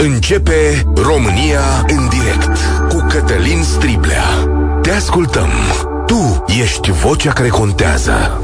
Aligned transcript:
Începe 0.00 0.86
România 0.94 1.60
în 1.88 2.08
direct 2.08 2.58
cu 2.88 3.06
Cătălin 3.08 3.62
Striblea. 3.62 4.24
Te 4.82 4.90
ascultăm. 4.90 5.48
Tu 6.06 6.44
ești 6.62 6.90
vocea 6.90 7.32
care 7.32 7.48
contează. 7.48 8.42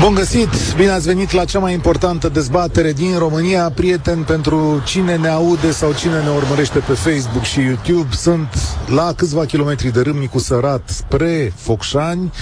Bun 0.00 0.14
găsit! 0.14 0.74
Bine 0.76 0.90
ați 0.90 1.06
venit 1.06 1.30
la 1.30 1.44
cea 1.44 1.58
mai 1.58 1.72
importantă 1.72 2.28
dezbatere 2.28 2.92
din 2.92 3.18
România. 3.18 3.70
Prieten, 3.74 4.22
pentru 4.22 4.82
cine 4.84 5.16
ne 5.16 5.28
aude 5.28 5.70
sau 5.70 5.92
cine 5.92 6.22
ne 6.22 6.30
urmărește 6.30 6.78
pe 6.78 6.92
Facebook 6.92 7.44
și 7.44 7.60
YouTube, 7.60 8.14
sunt 8.14 8.48
la 8.86 9.12
câțiva 9.16 9.44
kilometri 9.44 9.92
de 9.92 10.00
Râmnicu 10.00 10.38
Sărat 10.38 10.82
spre 10.86 11.52
Focșani. 11.56 12.32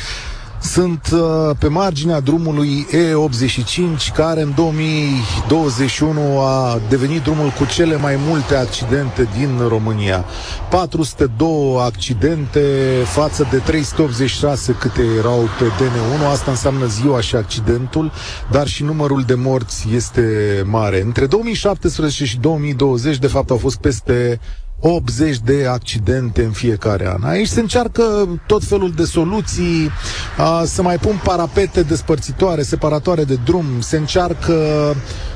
Sunt 0.63 1.11
uh, 1.13 1.57
pe 1.59 1.69
marginea 1.69 2.21
drumului 2.21 2.87
E85, 2.91 4.15
care 4.15 4.41
în 4.41 4.53
2021 4.55 6.39
a 6.39 6.81
devenit 6.89 7.23
drumul 7.23 7.49
cu 7.49 7.65
cele 7.65 7.97
mai 7.97 8.17
multe 8.29 8.55
accidente 8.55 9.29
din 9.39 9.69
România. 9.69 10.25
402 10.71 11.77
accidente 11.81 12.61
față 13.05 13.49
de 13.51 13.57
386 13.57 14.73
câte 14.73 15.03
erau 15.19 15.49
pe 15.59 15.65
DN1. 15.65 16.31
Asta 16.31 16.51
înseamnă 16.51 16.87
ziua 16.87 17.21
și 17.21 17.37
accidentul, 17.37 18.13
dar 18.51 18.67
și 18.67 18.83
numărul 18.83 19.23
de 19.23 19.35
morți 19.35 19.87
este 19.95 20.23
mare. 20.67 21.03
Între 21.03 21.27
2017 21.27 22.25
și 22.25 22.39
2020, 22.39 23.19
de 23.19 23.27
fapt, 23.27 23.51
au 23.51 23.57
fost 23.57 23.77
peste 23.81 24.41
80 24.81 25.39
de 25.39 25.67
accidente 25.71 26.43
în 26.45 26.51
fiecare 26.51 27.09
an. 27.09 27.23
Aici 27.23 27.49
se 27.49 27.61
încearcă 27.61 28.03
tot 28.47 28.65
felul 28.65 28.93
de 28.93 29.05
soluții, 29.05 29.91
a, 30.39 30.65
să 30.65 30.83
mai 30.83 30.99
pun 30.99 31.21
parapete 31.25 31.83
despărțitoare, 31.83 32.63
separatoare 32.63 33.25
de 33.25 33.39
drum, 33.45 33.65
se 33.79 33.97
încearcă 33.97 34.55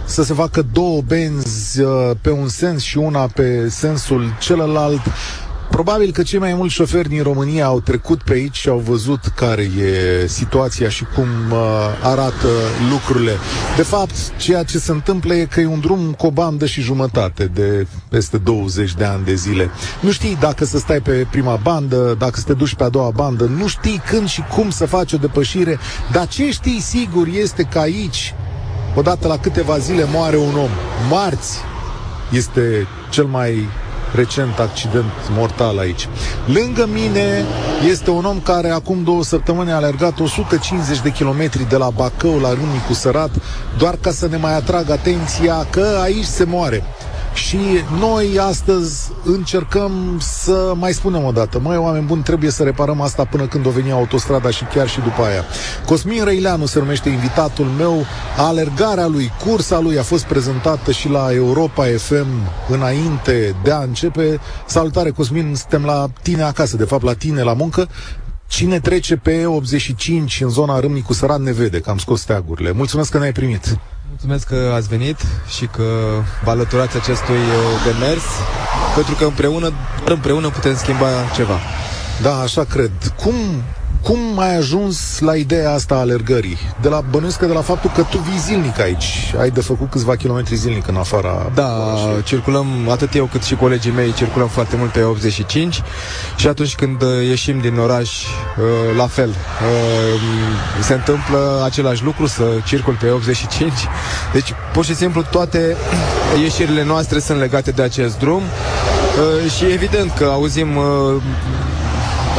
să 0.07 0.23
se 0.23 0.35
facă 0.35 0.63
două 0.73 1.01
benzi 1.07 1.81
pe 2.21 2.31
un 2.31 2.49
sens 2.49 2.83
și 2.83 2.99
una 2.99 3.27
pe 3.27 3.69
sensul 3.69 4.37
celălalt. 4.41 5.01
Probabil 5.75 6.13
că 6.13 6.23
cei 6.23 6.39
mai 6.39 6.55
mulți 6.55 6.75
șoferi 6.75 7.09
din 7.09 7.23
România 7.23 7.67
au 7.67 7.81
trecut 7.81 8.23
pe 8.23 8.33
aici 8.33 8.57
și 8.57 8.69
au 8.69 8.79
văzut 8.79 9.21
care 9.37 9.63
e 9.63 10.27
situația 10.27 10.89
și 10.89 11.05
cum 11.15 11.27
uh, 11.51 11.59
arată 12.03 12.49
lucrurile. 12.91 13.33
De 13.77 13.83
fapt, 13.83 14.37
ceea 14.37 14.63
ce 14.63 14.79
se 14.79 14.93
întâmplă 14.93 15.35
e 15.35 15.45
că 15.45 15.61
e 15.61 15.67
un 15.67 15.81
drum 15.81 16.13
cu 16.19 16.27
o 16.27 16.31
bandă 16.31 16.67
și 16.67 16.81
jumătate 16.81 17.45
de 17.45 17.87
peste 18.09 18.39
20 18.39 18.95
de 18.95 19.05
ani 19.05 19.25
de 19.25 19.35
zile. 19.35 19.71
Nu 20.01 20.11
știi 20.11 20.37
dacă 20.41 20.65
să 20.65 20.79
stai 20.79 21.01
pe 21.01 21.27
prima 21.31 21.57
bandă, 21.63 22.15
dacă 22.19 22.39
să 22.39 22.45
te 22.45 22.53
duci 22.53 22.75
pe 22.75 22.85
a 22.85 22.89
doua 22.89 23.11
bandă, 23.11 23.45
nu 23.45 23.67
știi 23.67 24.03
când 24.11 24.29
și 24.29 24.43
cum 24.55 24.71
să 24.71 24.87
faci 24.87 25.13
o 25.13 25.17
depășire, 25.17 25.79
dar 26.13 26.29
ce 26.29 26.51
știi 26.51 26.81
sigur 26.81 27.27
este 27.27 27.63
că 27.63 27.79
aici, 27.79 28.35
odată 28.95 29.29
la 29.29 29.39
câteva 29.39 29.79
zile, 29.79 30.05
moare 30.13 30.37
un 30.37 30.55
om. 30.57 30.71
Marți 31.11 31.59
este 32.31 32.87
cel 33.11 33.25
mai 33.25 33.69
recent 34.15 34.59
accident 34.59 35.13
mortal 35.31 35.79
aici. 35.79 36.09
Lângă 36.47 36.89
mine 36.93 37.45
este 37.89 38.11
un 38.11 38.25
om 38.25 38.41
care 38.41 38.71
acum 38.71 39.03
două 39.03 39.23
săptămâni 39.25 39.71
a 39.71 39.75
alergat 39.75 40.21
150 40.21 41.01
de 41.01 41.11
kilometri 41.11 41.69
de 41.69 41.77
la 41.77 41.91
Bacău 41.91 42.39
la 42.39 42.49
Râmnicu 42.49 42.93
Sărat, 42.93 43.31
doar 43.79 43.97
ca 44.01 44.11
să 44.11 44.27
ne 44.29 44.37
mai 44.37 44.55
atragă 44.55 44.93
atenția 44.93 45.67
că 45.71 45.99
aici 46.03 46.25
se 46.25 46.45
moare. 46.45 46.85
Și 47.35 47.59
noi 47.99 48.39
astăzi 48.39 49.11
încercăm 49.25 50.17
să 50.21 50.73
mai 50.79 50.93
spunem 50.93 51.25
o 51.25 51.31
dată, 51.31 51.59
măi, 51.59 51.77
oameni 51.77 52.07
buni, 52.07 52.23
trebuie 52.23 52.51
să 52.51 52.63
reparăm 52.63 53.01
asta 53.01 53.25
până 53.25 53.47
când 53.47 53.67
o 53.67 53.71
veni 53.71 53.93
autostrada 53.93 54.51
și 54.51 54.65
chiar 54.65 54.89
și 54.89 55.01
după 55.01 55.23
aia. 55.23 55.45
Cosmin 55.87 56.25
Răileanu 56.25 56.67
se 56.67 56.79
numește 56.79 57.09
invitatul 57.09 57.65
meu, 57.65 58.05
alergarea 58.37 59.07
lui, 59.07 59.31
cursa 59.45 59.79
lui 59.79 59.99
a 59.99 60.03
fost 60.03 60.25
prezentată 60.25 60.93
și 60.93 61.09
la 61.09 61.33
Europa 61.33 61.85
FM 61.97 62.27
înainte 62.69 63.55
de 63.63 63.71
a 63.71 63.83
începe. 63.83 64.41
Salutare, 64.67 65.11
Cosmin, 65.11 65.55
suntem 65.55 65.85
la 65.85 66.07
tine 66.23 66.43
acasă, 66.43 66.77
de 66.77 66.85
fapt 66.85 67.03
la 67.03 67.15
tine 67.15 67.43
la 67.43 67.53
muncă. 67.53 67.89
Cine 68.47 68.81
trece 68.81 69.17
pe 69.17 69.47
85 69.47 70.41
în 70.41 70.49
zona 70.49 70.81
Râmnicu 70.81 71.13
Sărat 71.13 71.41
ne 71.41 71.53
vede, 71.53 71.81
că 71.81 71.91
am 71.91 71.99
scos 71.99 72.21
steagurile. 72.21 72.73
Mulțumesc 72.73 73.11
că 73.11 73.19
ne-ai 73.19 73.33
primit. 73.33 73.79
Mulțumesc 74.15 74.47
că 74.47 74.73
ați 74.75 74.89
venit 74.89 75.17
și 75.57 75.67
că 75.67 75.83
vă 76.45 76.51
alăturați 76.51 76.97
acestui 76.97 77.35
uh, 77.35 77.85
demers, 77.85 78.23
pentru 78.95 79.15
că 79.15 79.25
împreună, 79.25 79.73
împreună 80.05 80.49
putem 80.51 80.77
schimba 80.77 81.07
ceva. 81.35 81.59
Da, 82.23 82.39
așa 82.41 82.65
cred. 82.65 82.91
Cum 83.23 83.35
cum 84.05 84.39
ai 84.39 84.57
ajuns 84.57 85.19
la 85.19 85.35
ideea 85.35 85.73
asta 85.73 85.95
a 85.95 85.99
alergării? 85.99 86.59
De 86.81 86.89
la 86.89 87.01
bănuiesc 87.11 87.39
că 87.39 87.47
de 87.47 87.53
la 87.53 87.61
faptul 87.61 87.91
că 87.95 88.03
tu 88.11 88.19
vii 88.19 88.39
zilnic 88.39 88.81
aici. 88.81 89.35
Ai 89.41 89.51
de 89.51 89.61
făcut 89.61 89.91
câțiva 89.91 90.17
kilometri 90.17 90.55
zilnic 90.57 90.87
în 90.89 90.97
afara 90.97 91.51
Da, 91.55 91.87
orașului. 91.87 92.23
circulăm, 92.23 92.67
atât 92.91 93.15
eu 93.15 93.25
cât 93.25 93.43
și 93.43 93.55
colegii 93.55 93.93
mei, 93.93 94.13
circulăm 94.13 94.49
foarte 94.49 94.77
mult 94.77 94.91
pe 94.91 95.03
85 95.03 95.83
și 96.37 96.47
atunci 96.47 96.75
când 96.75 97.03
uh, 97.03 97.09
ieșim 97.29 97.59
din 97.61 97.79
oraș, 97.79 98.23
uh, 98.23 98.97
la 98.97 99.07
fel, 99.07 99.29
uh, 99.29 100.21
se 100.83 100.93
întâmplă 100.95 101.63
același 101.65 102.05
lucru, 102.05 102.27
să 102.27 102.43
circul 102.67 102.97
pe 103.01 103.11
85. 103.11 103.73
Deci, 104.33 104.55
pur 104.73 104.85
și 104.85 104.95
simplu, 104.95 105.23
toate 105.31 105.77
ieșirile 106.43 106.85
noastre 106.85 107.19
sunt 107.19 107.39
legate 107.39 107.71
de 107.71 107.83
acest 107.83 108.19
drum 108.19 108.43
și 109.57 109.65
evident 109.65 110.13
că 110.19 110.25
auzim 110.25 110.69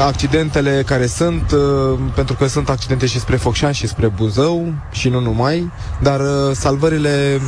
accidentele 0.03 0.83
care 0.85 1.05
sunt, 1.05 1.51
uh, 1.51 1.99
pentru 2.15 2.35
că 2.35 2.47
sunt 2.47 2.69
accidente 2.69 3.05
și 3.05 3.19
spre 3.19 3.35
Focșani 3.35 3.73
și 3.73 3.87
spre 3.87 4.07
Buzău 4.07 4.73
și 4.91 5.09
nu 5.09 5.19
numai, 5.19 5.71
dar 6.01 6.19
uh, 6.19 6.51
salvările 6.53 7.39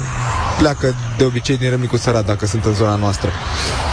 pleacă 0.58 0.94
de 1.18 1.24
obicei 1.24 1.58
din 1.58 1.70
Râmnicu 1.70 1.98
Sărat 1.98 2.26
dacă 2.26 2.46
sunt 2.46 2.66
în 2.66 2.74
zona 2.74 2.96
noastră. 2.96 3.30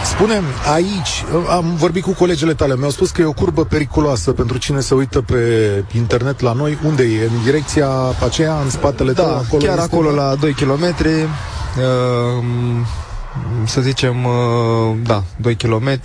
Spunem, 0.05 0.43
aici, 0.73 1.23
am 1.49 1.75
vorbit 1.75 2.03
cu 2.03 2.11
colegele 2.11 2.53
tale, 2.53 2.75
mi-au 2.75 2.89
spus 2.89 3.11
că 3.11 3.21
e 3.21 3.25
o 3.25 3.31
curbă 3.31 3.65
periculoasă 3.65 4.31
pentru 4.31 4.57
cine 4.57 4.79
se 4.79 4.93
uită 4.93 5.21
pe 5.21 5.37
internet 5.95 6.39
la 6.39 6.53
noi. 6.53 6.77
Unde 6.85 7.03
e? 7.03 7.23
În 7.23 7.43
direcția 7.43 7.89
aceea, 8.25 8.59
în 8.63 8.69
spatele 8.69 9.11
da, 9.11 9.23
tău? 9.23 9.31
Acolo 9.31 9.63
chiar 9.63 9.77
acolo, 9.77 10.11
la 10.11 10.35
2 10.39 10.51
km, 10.51 10.83
uh, 10.83 11.25
să 13.65 13.81
zicem, 13.81 14.23
uh, 14.23 14.97
da, 15.03 15.23
2 15.37 15.55
km, 15.55 15.99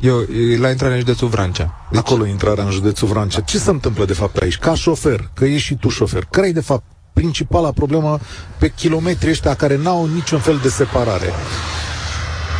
eu, 0.00 0.26
la 0.58 0.70
intrarea 0.70 0.94
în 0.94 1.00
județul 1.00 1.28
Vrancea. 1.28 1.88
Deci... 1.90 2.00
Acolo 2.00 2.26
intrarea 2.26 2.64
în 2.64 2.70
județul 2.70 3.08
Vrancea. 3.08 3.40
Ce 3.40 3.58
se 3.58 3.70
întâmplă 3.70 4.04
de 4.04 4.12
fapt 4.12 4.36
aici? 4.36 4.58
Ca 4.58 4.74
șofer, 4.74 5.30
că 5.34 5.44
ești 5.44 5.66
și 5.66 5.74
tu 5.74 5.88
șofer, 5.88 6.26
care 6.30 6.46
e 6.46 6.52
de 6.52 6.60
fapt 6.60 6.84
principala 7.12 7.72
problemă 7.72 8.18
pe 8.58 8.68
kilometri 8.68 9.30
ăștia 9.30 9.54
care 9.54 9.76
n-au 9.76 10.08
niciun 10.14 10.38
fel 10.38 10.58
de 10.62 10.68
separare? 10.68 11.26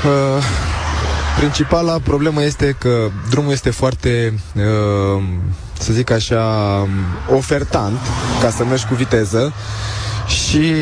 Uh, 0.04 0.43
principala 1.38 1.98
problemă 1.98 2.43
este 2.43 2.77
că 2.78 3.10
drumul 3.31 3.53
este 3.53 3.71
foarte, 3.71 4.41
uh, 4.54 5.22
să 5.78 5.93
zic 5.93 6.10
așa, 6.10 6.43
ofertant 7.34 7.98
ca 8.41 8.50
să 8.50 8.65
mergi 8.65 8.87
cu 8.87 8.94
viteză 8.94 9.53
și 10.27 10.72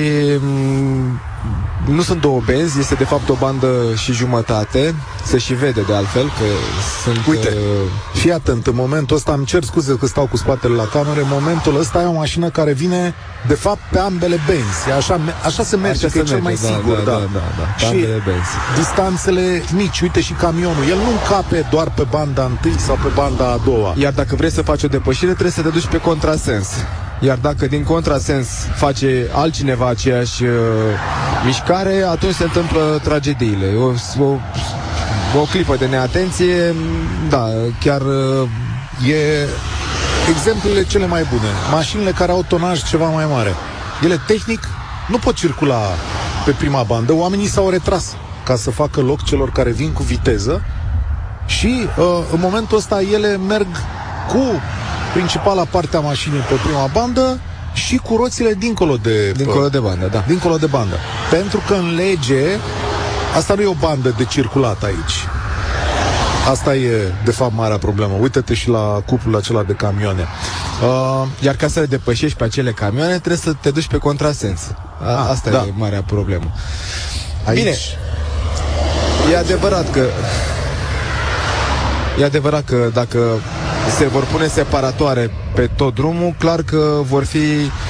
um, 0.43 1.21
nu 1.89 2.03
sunt 2.03 2.21
două 2.21 2.41
benzi, 2.47 2.79
este 2.79 2.95
de 2.95 3.05
fapt 3.05 3.29
o 3.29 3.35
bandă 3.35 3.95
și 3.95 4.13
jumătate. 4.13 4.95
Se 5.25 5.39
și 5.39 5.55
vede 5.55 5.81
de 5.81 5.95
altfel 5.95 6.25
că 6.25 6.45
sunt... 7.03 7.27
Uite, 7.27 7.49
uh... 7.49 7.91
fii 8.13 8.33
atent, 8.33 8.67
în 8.67 8.75
momentul 8.75 9.17
ăsta, 9.17 9.33
îmi 9.33 9.45
cer 9.45 9.63
scuze 9.63 9.97
că 9.97 10.07
stau 10.07 10.27
cu 10.27 10.37
spatele 10.37 10.75
la 10.75 10.85
cameră, 10.85 11.21
în 11.21 11.29
momentul 11.31 11.79
ăsta 11.79 12.03
e 12.03 12.05
o 12.05 12.13
mașină 12.13 12.49
care 12.49 12.73
vine, 12.73 13.15
de 13.47 13.55
fapt, 13.55 13.81
pe 13.91 13.99
ambele 13.99 14.41
benzi. 14.47 14.91
Așa, 14.97 15.21
așa 15.45 15.63
se 15.63 15.77
merge, 15.77 16.07
așa 16.07 16.19
că 16.21 16.27
se 16.27 16.35
e 16.35 16.41
merge, 16.41 16.43
cel 16.43 16.43
mai 16.43 16.55
da, 16.55 16.77
sigur, 16.77 16.97
da. 16.97 17.11
da. 17.11 17.19
da, 17.19 17.27
da, 17.33 17.41
da 17.59 17.77
și 17.77 17.85
ambele 17.85 18.23
benzi. 18.27 18.51
distanțele 18.77 19.63
mici, 19.73 20.01
uite 20.01 20.21
și 20.21 20.33
camionul, 20.33 20.85
el 20.89 20.97
nu 20.97 21.11
încape 21.11 21.67
doar 21.71 21.93
pe 21.95 22.07
banda 22.11 22.45
întâi 22.45 22.79
sau 22.79 22.99
pe 23.03 23.09
banda 23.15 23.51
a 23.51 23.61
doua. 23.65 23.95
Iar 23.99 24.13
dacă 24.13 24.35
vrei 24.37 24.51
să 24.51 24.63
faci 24.63 24.83
o 24.83 24.89
depășire, 24.89 25.31
trebuie 25.31 25.53
să 25.53 25.63
te 25.63 25.69
duci 25.69 25.87
pe 25.87 26.01
contrasens. 26.01 26.69
Iar 27.21 27.39
dacă 27.41 27.67
din 27.67 27.85
contrasens 27.85 28.49
face 28.75 29.29
altcineva 29.33 29.89
aceeași 29.89 30.45
uh, 30.45 30.51
mișcare, 31.45 32.05
atunci 32.11 32.35
se 32.35 32.43
întâmplă 32.43 33.01
tragediile. 33.03 33.75
O, 33.77 33.93
o, 34.25 34.39
o 35.41 35.45
clipă 35.51 35.77
de 35.77 35.87
neatenție, 35.87 36.75
da, 37.29 37.49
chiar 37.81 38.01
uh, 38.01 38.49
e 39.09 39.49
exemplele 40.31 40.85
cele 40.85 41.07
mai 41.07 41.27
bune. 41.31 41.49
Mașinile 41.73 42.11
care 42.11 42.33
au 42.33 42.45
tonaj 42.49 42.83
ceva 42.83 43.09
mai 43.09 43.27
mare. 43.31 43.55
Ele 44.05 44.21
tehnic 44.27 44.69
nu 45.09 45.19
pot 45.19 45.35
circula 45.35 45.81
pe 46.45 46.51
prima 46.51 46.83
bandă. 46.83 47.13
Oamenii 47.13 47.47
s-au 47.47 47.71
retras 47.71 48.17
ca 48.45 48.57
să 48.57 48.71
facă 48.71 49.01
loc 49.01 49.23
celor 49.23 49.51
care 49.51 49.71
vin 49.71 49.93
cu 49.93 50.03
viteză 50.03 50.63
și 51.47 51.89
uh, 51.97 52.05
în 52.33 52.41
momentul 52.41 52.77
ăsta 52.77 53.01
ele 53.13 53.37
merg 53.37 53.67
cu 54.29 54.43
principala 55.13 55.65
parte 55.65 55.97
a 55.97 56.01
mașinii 56.01 56.41
pe 56.41 56.55
prima 56.65 56.89
bandă 56.93 57.41
și 57.73 57.97
cu 57.97 58.17
roțile 58.17 58.55
dincolo 58.55 58.97
de... 58.97 59.33
Dincolo 59.33 59.69
de 59.69 59.79
bandă, 59.79 60.07
da. 60.07 60.25
Dincolo 60.27 60.57
de 60.57 60.67
bandă. 60.67 60.97
Pentru 61.31 61.63
că 61.67 61.75
în 61.75 61.95
lege, 61.95 62.45
asta 63.37 63.55
nu 63.55 63.63
e 63.63 63.67
o 63.67 63.73
bandă 63.73 64.15
de 64.17 64.25
circulat 64.25 64.83
aici. 64.83 65.27
Asta 66.51 66.75
e, 66.75 67.13
de 67.25 67.31
fapt, 67.31 67.53
marea 67.55 67.79
problemă. 67.79 68.13
Uită-te 68.21 68.55
și 68.55 68.69
la 68.69 69.03
cuplul 69.07 69.37
acela 69.37 69.63
de 69.63 69.73
camioane. 69.73 70.27
Uh, 70.83 71.27
Iar 71.41 71.55
ca 71.55 71.69
să 71.69 71.81
le 71.81 71.87
depășești 71.87 72.37
pe 72.37 72.45
acele 72.45 72.73
camioane, 72.73 73.19
trebuie 73.19 73.37
să 73.37 73.55
te 73.61 73.71
duci 73.71 73.87
pe 73.87 73.97
contrasens. 73.97 74.61
A, 75.03 75.11
ah, 75.11 75.31
asta 75.31 75.51
da. 75.51 75.65
e 75.67 75.73
marea 75.75 76.03
problemă. 76.03 76.53
Aici... 77.45 77.59
Bine, 77.59 77.75
e 79.33 79.37
adevărat 79.37 79.91
că 79.91 80.05
E 82.21 82.25
adevărat 82.25 82.65
că 82.65 82.91
dacă 82.93 83.19
se 83.99 84.07
vor 84.07 84.25
pune 84.25 84.47
separatoare 84.47 85.31
pe 85.55 85.71
tot 85.77 85.95
drumul, 85.95 86.35
clar 86.39 86.63
că 86.63 87.01
vor 87.03 87.25
fi 87.25 87.37
uh, 87.37 87.86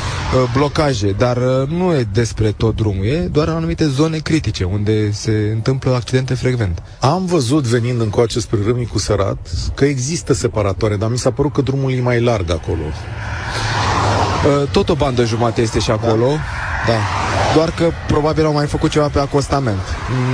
blocaje, 0.53 1.11
dar 1.11 1.37
uh, 1.37 1.69
nu 1.69 1.95
e 1.95 2.09
despre 2.13 2.51
tot 2.53 2.77
drumul, 2.77 3.05
e 3.05 3.19
doar 3.19 3.49
anumite 3.49 3.87
zone 3.87 4.19
critice 4.19 4.65
unde 4.65 5.11
se 5.13 5.51
întâmplă 5.53 5.95
accidente 5.95 6.35
frecvent. 6.35 6.83
Am 7.01 7.25
văzut 7.25 7.65
venind 7.65 8.01
încoace 8.01 8.41
spre 8.41 8.59
Râmnicu 8.65 8.99
Sărat 8.99 9.49
că 9.75 9.85
există 9.85 10.35
separatoare, 10.35 10.97
dar 10.97 11.11
mi 11.11 11.19
s-a 11.19 11.31
părut 11.31 11.53
că 11.53 11.61
drumul 11.61 11.93
e 11.93 12.01
mai 12.01 12.21
larg 12.21 12.51
acolo. 12.51 12.83
Uh, 12.83 14.69
tot 14.71 14.89
o 14.89 14.95
bandă 14.95 15.25
jumate 15.25 15.61
este 15.61 15.79
și 15.79 15.91
acolo, 15.91 16.27
da. 16.27 16.93
da. 16.93 16.99
Doar 17.55 17.71
că 17.71 17.91
probabil 18.07 18.45
au 18.45 18.53
mai 18.53 18.67
făcut 18.67 18.91
ceva 18.91 19.09
pe 19.09 19.19
acostament. 19.19 19.81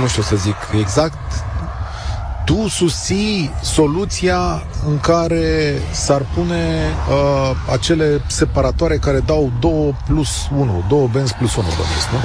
Nu 0.01 0.07
știu 0.07 0.21
să 0.21 0.35
zic 0.35 0.55
exact, 0.79 1.17
tu 2.45 2.67
susții 2.67 3.51
soluția 3.61 4.63
în 4.87 4.99
care 4.99 5.73
s-ar 5.91 6.25
pune 6.33 6.79
uh, 7.09 7.55
acele 7.71 8.21
separatoare 8.27 8.97
care 8.97 9.19
dau 9.19 9.51
2 9.59 9.95
plus 10.07 10.29
1, 10.57 10.83
2 10.89 11.09
benzi 11.11 11.33
plus 11.33 11.55
1, 11.55 11.67
bănesc, 11.67 12.09
nu? 12.11 12.17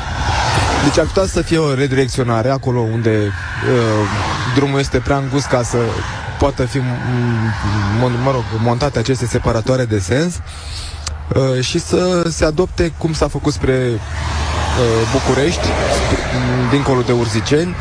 Deci 0.85 0.99
ar 0.99 1.05
putea 1.05 1.27
să 1.27 1.43
fie 1.43 1.59
o 1.59 1.75
redirecționare 1.75 2.49
acolo 2.51 2.81
unde 2.81 3.11
uh, 3.11 4.09
drumul 4.55 4.79
este 4.79 4.99
prea 4.99 5.17
îngust 5.17 5.47
ca 5.47 5.63
să 5.63 5.79
poată 6.39 6.65
fi, 6.65 6.79
mă 8.25 8.31
rog, 8.31 8.43
montate 8.63 8.99
aceste 8.99 9.27
separatoare 9.27 9.85
de 9.85 9.99
sens 9.99 10.35
uh, 10.35 11.65
și 11.65 11.79
să 11.79 12.29
se 12.29 12.45
adopte 12.45 12.93
cum 12.99 13.13
s-a 13.13 13.29
făcut 13.29 13.53
spre 13.53 13.91
uh, 13.91 14.01
București, 15.13 15.67
dincolo 16.71 17.01
de 17.01 17.13
Urziceni, 17.13 17.75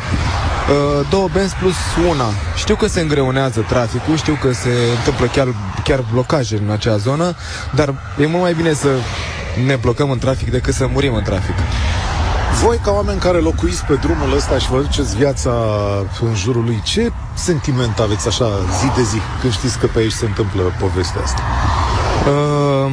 Uh, 0.68 1.06
două 1.10 1.28
benzi 1.32 1.54
plus 1.54 1.74
una. 2.08 2.24
Știu 2.56 2.74
că 2.76 2.86
se 2.86 3.00
îngreunează 3.00 3.64
traficul, 3.68 4.16
știu 4.16 4.38
că 4.40 4.52
se 4.52 4.70
întâmplă 4.96 5.26
chiar, 5.26 5.54
chiar 5.84 6.04
blocaje 6.12 6.60
în 6.64 6.70
acea 6.70 6.96
zonă, 6.96 7.34
dar 7.74 7.94
e 8.20 8.26
mult 8.26 8.42
mai 8.42 8.54
bine 8.54 8.72
să 8.72 8.88
ne 9.66 9.76
blocăm 9.76 10.10
în 10.10 10.18
trafic 10.18 10.50
decât 10.50 10.74
să 10.74 10.88
murim 10.92 11.14
în 11.14 11.22
trafic. 11.22 11.54
Voi, 12.62 12.80
ca 12.84 12.90
oameni 12.90 13.20
care 13.20 13.38
locuiți 13.38 13.84
pe 13.84 13.94
drumul 13.94 14.36
ăsta 14.36 14.58
și 14.58 14.68
vă 14.68 14.80
duceți 14.80 15.16
viața 15.16 15.50
în 16.20 16.34
jurul 16.34 16.64
lui, 16.64 16.80
ce 16.84 17.12
sentiment 17.34 17.98
aveți 17.98 18.28
așa 18.28 18.48
zi 18.80 18.86
de 18.96 19.02
zi 19.02 19.20
când 19.40 19.52
știți 19.52 19.78
că 19.78 19.86
pe 19.86 19.98
aici 19.98 20.12
se 20.12 20.24
întâmplă 20.24 20.62
povestea 20.80 21.20
asta? 21.22 21.42
Uh, 22.26 22.92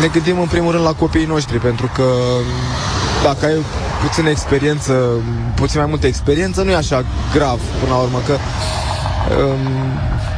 ne 0.00 0.06
gândim 0.06 0.40
în 0.40 0.46
primul 0.46 0.72
rând 0.72 0.84
la 0.84 0.92
copiii 0.92 1.26
noștri, 1.26 1.58
pentru 1.58 1.90
că 1.94 2.04
dacă 3.22 3.46
ai 3.46 3.64
puțină 4.02 4.28
experiență, 4.28 4.92
puțin 5.54 5.80
mai 5.80 5.88
multă 5.88 6.06
experiență, 6.06 6.62
nu 6.62 6.70
e 6.70 6.74
așa 6.74 7.04
grav 7.34 7.60
până 7.80 7.92
la 7.92 7.98
urmă, 7.98 8.18
că 8.26 8.32
um, 8.32 9.58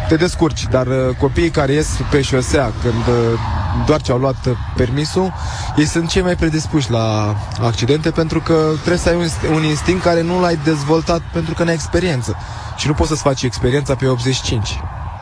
te 0.08 0.16
descurci, 0.16 0.66
dar 0.70 0.86
uh, 0.86 1.16
copiii 1.18 1.50
care 1.50 1.72
ies 1.72 1.88
pe 2.10 2.20
șosea 2.20 2.72
când 2.82 3.06
uh, 3.08 3.38
doar 3.86 4.00
ce 4.00 4.12
au 4.12 4.18
luat 4.18 4.46
uh, 4.46 4.52
permisul, 4.76 5.32
ei 5.76 5.86
sunt 5.86 6.08
cei 6.08 6.22
mai 6.22 6.36
predispuși 6.36 6.90
la 6.90 7.36
accidente 7.60 8.10
pentru 8.10 8.40
că 8.40 8.54
trebuie 8.74 8.98
să 8.98 9.08
ai 9.08 9.14
un, 9.14 9.54
un 9.54 9.62
instinct 9.64 10.02
care 10.02 10.22
nu 10.22 10.40
l-ai 10.40 10.58
dezvoltat 10.64 11.20
pentru 11.32 11.54
că 11.54 11.62
nu 11.62 11.68
ai 11.68 11.74
experiență. 11.74 12.36
Și 12.76 12.86
nu 12.86 12.92
poți 12.94 13.08
să-ți 13.08 13.22
faci 13.22 13.42
experiența 13.42 13.94
pe 13.94 14.06
85. 14.06 14.80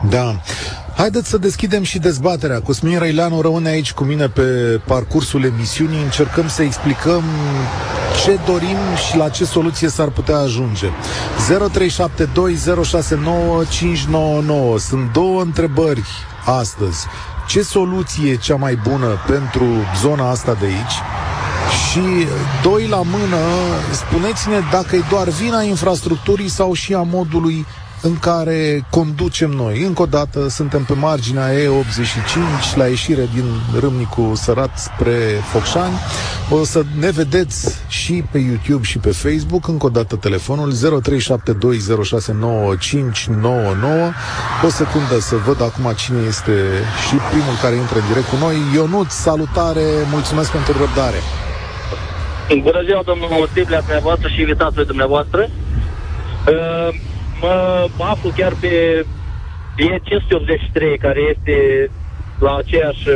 Da. 0.09 0.35
Haideți 0.95 1.29
să 1.29 1.37
deschidem 1.37 1.83
și 1.83 1.99
dezbaterea. 1.99 2.61
Cosmin 2.61 2.97
Răileanu 2.97 3.41
rămâne 3.41 3.69
aici 3.69 3.93
cu 3.93 4.03
mine 4.03 4.27
pe 4.27 4.41
parcursul 4.87 5.43
emisiunii. 5.43 6.03
Încercăm 6.03 6.47
să 6.49 6.61
explicăm 6.61 7.23
ce 8.23 8.39
dorim 8.45 8.77
și 9.07 9.17
la 9.17 9.29
ce 9.29 9.45
soluție 9.45 9.89
s-ar 9.89 10.07
putea 10.07 10.37
ajunge. 10.37 10.87
0372069599. 10.87 10.91
Sunt 14.77 15.11
două 15.11 15.41
întrebări 15.41 16.03
astăzi. 16.45 17.05
Ce 17.47 17.61
soluție 17.61 18.31
e 18.31 18.35
cea 18.35 18.55
mai 18.55 18.75
bună 18.89 19.07
pentru 19.27 19.65
zona 20.01 20.29
asta 20.29 20.57
de 20.59 20.65
aici? 20.65 20.95
Și 21.89 22.27
doi 22.63 22.87
la 22.87 23.01
mână, 23.01 23.37
spuneți-ne 23.91 24.59
dacă 24.71 24.95
e 24.95 25.03
doar 25.09 25.27
vina 25.27 25.61
infrastructurii 25.61 26.49
sau 26.49 26.73
și 26.73 26.93
a 26.93 27.01
modului 27.01 27.65
în 28.03 28.19
care 28.19 28.85
conducem 28.89 29.49
noi. 29.49 29.81
Încă 29.81 30.01
o 30.01 30.05
dată 30.05 30.49
suntem 30.49 30.83
pe 30.83 30.93
marginea 30.93 31.49
E85 31.53 32.75
la 32.75 32.87
ieșire 32.87 33.29
din 33.33 33.45
Râmnicu 33.79 34.31
Sărat 34.35 34.77
spre 34.77 35.15
Focșani. 35.51 35.93
O 36.49 36.63
să 36.63 36.83
ne 36.99 37.09
vedeți 37.09 37.81
și 37.87 38.23
pe 38.31 38.37
YouTube 38.37 38.83
și 38.83 38.97
pe 38.97 39.11
Facebook. 39.11 39.67
Încă 39.67 39.85
o 39.85 39.89
dată 39.89 40.15
telefonul 40.15 40.73
0372069599. 40.73 40.75
O 44.65 44.69
secundă 44.69 45.19
să 45.19 45.35
văd 45.35 45.61
acum 45.61 45.93
cine 45.95 46.19
este 46.27 46.51
și 47.07 47.15
primul 47.31 47.55
care 47.61 47.75
intră 47.75 47.99
în 47.99 48.07
direct 48.07 48.27
cu 48.29 48.35
noi. 48.39 48.55
Ionut, 48.73 49.09
salutare, 49.09 49.85
mulțumesc 50.11 50.51
pentru 50.51 50.77
răbdare. 50.77 51.19
Bună 52.61 52.81
ziua, 52.85 53.01
domnul 53.05 53.47
Stiblea, 53.51 53.79
dumneavoastră 53.79 54.27
și 54.27 54.39
invitații 54.39 54.85
dumneavoastră. 54.85 55.49
Uh, 56.47 57.11
mă 57.97 58.05
aflu 58.13 58.29
chiar 58.29 58.53
pe 58.59 59.05
E583, 59.77 60.97
care 60.99 61.21
este 61.33 61.55
la 62.39 62.55
aceeași, 62.55 63.07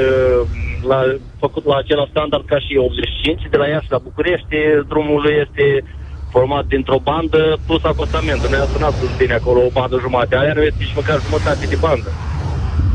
la, 0.88 1.00
făcut 1.40 1.66
la 1.66 1.76
același 1.78 2.10
standard 2.10 2.46
ca 2.46 2.60
și 2.60 2.78
85, 2.78 3.42
de 3.50 3.58
la 3.58 3.68
Iași 3.68 3.92
la 3.92 3.98
București, 3.98 4.56
drumul 4.88 5.24
este 5.44 5.84
format 6.30 6.66
dintr-o 6.66 7.00
bandă 7.00 7.58
plus 7.66 7.84
acostament. 7.84 8.48
Ne-a 8.48 8.66
sunat 8.66 8.94
bine 9.18 9.34
acolo 9.34 9.60
o 9.66 9.70
bandă 9.70 9.98
jumate, 10.00 10.36
aia 10.36 10.54
nu 10.54 10.62
este 10.62 10.84
nici 10.84 10.96
măcar 10.96 11.22
jumătate 11.22 11.66
de 11.66 11.76
bandă. 11.76 12.10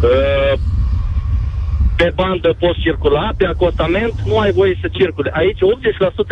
Uh, 0.03 0.55
pe 1.97 2.13
bandă 2.15 2.55
poți 2.59 2.81
circula, 2.81 3.31
pe 3.37 3.47
acostament 3.47 4.15
nu 4.25 4.39
ai 4.39 4.53
voie 4.53 4.79
să 4.81 4.89
circule. 4.93 5.31
Aici 5.35 5.59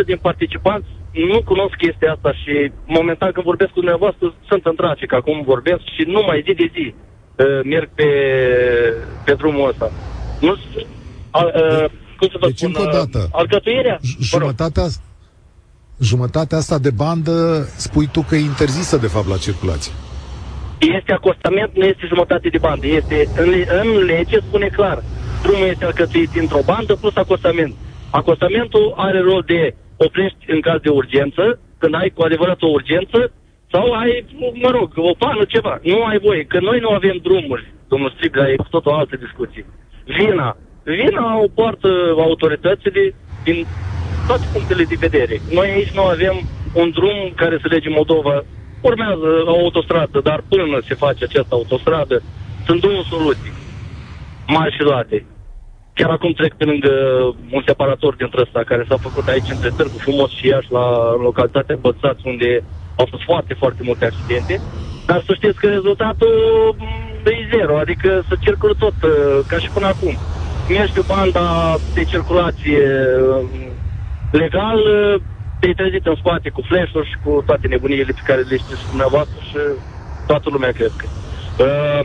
80% 0.02 0.04
din 0.06 0.16
participanți 0.16 0.88
nu 1.12 1.42
cunosc 1.42 1.74
chestia 1.74 2.12
asta 2.12 2.32
și 2.32 2.72
momentan 2.86 3.30
când 3.32 3.44
vorbesc 3.44 3.70
cu 3.70 3.80
dumneavoastră 3.80 4.34
sunt 4.48 4.64
în 4.66 4.74
trafic. 4.74 5.12
Acum 5.12 5.42
vorbesc 5.42 5.82
și 5.96 6.02
nu 6.06 6.22
mai 6.26 6.42
zi 6.46 6.54
de 6.54 6.70
zi 6.74 6.94
uh, 6.94 7.60
merg 7.64 7.88
pe, 7.94 8.08
pe 9.24 9.34
drumul 9.34 9.68
ăsta. 9.68 9.90
Nu, 10.40 10.50
uh, 10.50 11.84
cum 12.18 12.28
să 12.28 12.36
vă 12.40 12.46
deci, 12.46 12.58
spun, 12.58 12.72
încă 12.74 12.88
o 12.88 12.92
dată, 12.92 13.28
alcătuirea... 13.32 13.98
Jumătatea, 14.20 14.86
jumătatea 16.00 16.58
asta 16.58 16.78
de 16.78 16.90
bandă 16.90 17.66
spui 17.76 18.08
tu 18.12 18.20
că 18.28 18.34
e 18.36 18.40
interzisă 18.40 18.96
de 18.96 19.06
fapt 19.06 19.28
la 19.28 19.36
circulație. 19.36 19.92
Este 20.78 21.12
acostament, 21.12 21.70
nu 21.76 21.84
este 21.84 22.04
jumătate 22.06 22.48
de 22.48 22.58
bandă. 22.58 22.86
Este, 22.86 23.28
în, 23.36 23.48
în 23.82 24.04
lege 24.04 24.38
spune 24.38 24.66
clar, 24.66 25.02
drumul 25.42 25.66
este 25.66 25.84
alcătuit 25.84 26.30
dintr-o 26.30 26.62
bandă 26.64 26.94
plus 26.94 27.16
acostament. 27.16 27.74
Acostamentul 28.10 28.94
are 28.96 29.20
rol 29.20 29.42
de 29.46 29.74
oprești 30.06 30.44
în 30.54 30.60
caz 30.60 30.80
de 30.80 30.88
urgență, 31.00 31.44
când 31.78 31.94
ai 31.94 32.10
cu 32.14 32.22
adevărat 32.22 32.62
o 32.62 32.74
urgență, 32.78 33.32
sau 33.72 33.92
ai, 33.92 34.24
mă 34.64 34.70
rog, 34.70 34.88
o 34.96 35.14
pană, 35.18 35.44
ceva. 35.44 35.78
Nu 35.82 36.02
ai 36.02 36.18
voie, 36.18 36.42
că 36.44 36.58
noi 36.60 36.78
nu 36.80 36.90
avem 36.90 37.16
drumuri, 37.22 37.72
domnul 37.88 38.10
Striga, 38.10 38.50
e 38.50 38.56
cu 38.56 38.66
tot 38.70 38.86
o 38.86 38.94
altă 38.94 39.16
discuție. 39.16 39.64
Vina. 40.04 40.56
Vina 40.84 41.38
o 41.38 41.48
poartă 41.54 41.88
autoritățile 42.16 43.14
din 43.44 43.66
toate 44.26 44.46
punctele 44.52 44.84
de 44.84 44.96
vedere. 45.06 45.40
Noi 45.52 45.68
aici 45.70 45.96
nu 45.98 46.02
avem 46.02 46.36
un 46.72 46.90
drum 46.90 47.32
care 47.36 47.58
să 47.62 47.66
lege 47.70 47.88
Moldova. 47.88 48.44
Urmează 48.80 49.28
o 49.46 49.58
autostradă, 49.58 50.20
dar 50.20 50.44
până 50.48 50.80
se 50.88 50.94
face 50.94 51.24
această 51.24 51.54
autostradă, 51.54 52.22
sunt 52.66 52.80
două 52.80 53.02
soluții 53.10 53.52
mari 54.46 54.74
și 54.74 54.82
luate. 54.82 55.26
Chiar 56.00 56.10
acum 56.10 56.32
trec 56.32 56.54
pe 56.54 56.64
lângă 56.64 56.92
un 57.56 57.62
separator 57.66 58.14
dintre 58.14 58.40
ăsta 58.40 58.60
care 58.70 58.84
s-a 58.88 58.98
făcut 59.06 59.26
aici 59.28 59.50
între 59.50 59.70
Târgu 59.76 59.98
Frumos 59.98 60.30
și 60.38 60.46
Iași 60.46 60.70
la 60.78 60.86
localitatea 61.26 61.76
Bățați 61.84 62.26
unde 62.32 62.50
au 63.00 63.06
fost 63.10 63.22
foarte, 63.22 63.54
foarte 63.54 63.82
multe 63.88 64.04
accidente. 64.04 64.54
Dar 65.08 65.22
să 65.26 65.32
știți 65.34 65.60
că 65.60 65.66
rezultatul 65.68 66.34
mm, 66.78 67.32
e 67.34 67.48
zero, 67.54 67.78
adică 67.78 68.24
să 68.28 68.34
circulă 68.44 68.74
tot 68.84 68.96
uh, 69.02 69.38
ca 69.46 69.58
și 69.58 69.70
până 69.76 69.86
acum. 69.86 70.14
Mergi 70.68 70.92
pe 70.92 71.02
banda 71.14 71.46
de 71.92 72.04
circulație 72.04 72.82
uh, 73.20 73.44
legal, 74.30 74.78
uh, 74.78 75.20
te-ai 75.58 75.78
trezit 75.80 76.06
în 76.06 76.16
spate 76.22 76.48
cu 76.50 76.62
flash 76.68 76.92
și 77.10 77.16
cu 77.24 77.42
toate 77.46 77.66
nebuniile 77.66 78.12
pe 78.18 78.28
care 78.28 78.40
le 78.40 78.56
știți 78.56 78.88
dumneavoastră 78.88 79.38
și 79.48 79.58
toată 80.26 80.48
lumea 80.50 80.72
cred 80.78 80.92
că. 81.00 81.06
Uh, 81.64 82.04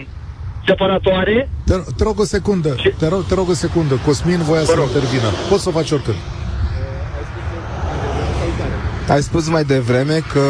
separatoare. 0.67 1.49
Te, 1.65 1.73
te 1.97 2.03
rog 2.03 2.19
o 2.19 2.23
secundă, 2.23 2.75
și... 2.77 2.89
te, 2.97 3.07
rog, 3.07 3.25
te 3.25 3.33
rog 3.33 3.49
o 3.49 3.53
secundă. 3.53 3.99
Cosmin 4.05 4.41
voia 4.41 4.59
Vă 4.61 4.65
să 4.65 4.73
rog. 4.75 4.85
intervină. 4.85 5.29
Poți 5.49 5.63
să 5.63 5.69
o 5.69 5.71
faci 5.71 5.91
oricând. 5.91 6.17
Ai 9.07 9.21
spus 9.21 9.47
mai 9.49 9.63
devreme 9.63 10.21
că 10.33 10.41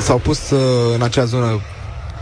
s-au 0.00 0.18
pus 0.18 0.50
uh, 0.50 0.58
în 0.94 1.02
acea 1.02 1.24
zonă 1.24 1.60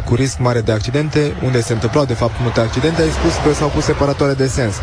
cu 0.04 0.14
risc 0.14 0.38
mare 0.38 0.60
de 0.60 0.72
accidente, 0.72 1.36
unde 1.44 1.60
se 1.60 1.72
întâmplau 1.72 2.04
de 2.04 2.14
fapt 2.14 2.32
multe 2.40 2.60
accidente, 2.60 3.02
ai 3.02 3.08
spus 3.08 3.32
că 3.44 3.52
s-au 3.54 3.68
pus 3.68 3.84
separatoare 3.84 4.32
de 4.32 4.46
sens. 4.46 4.74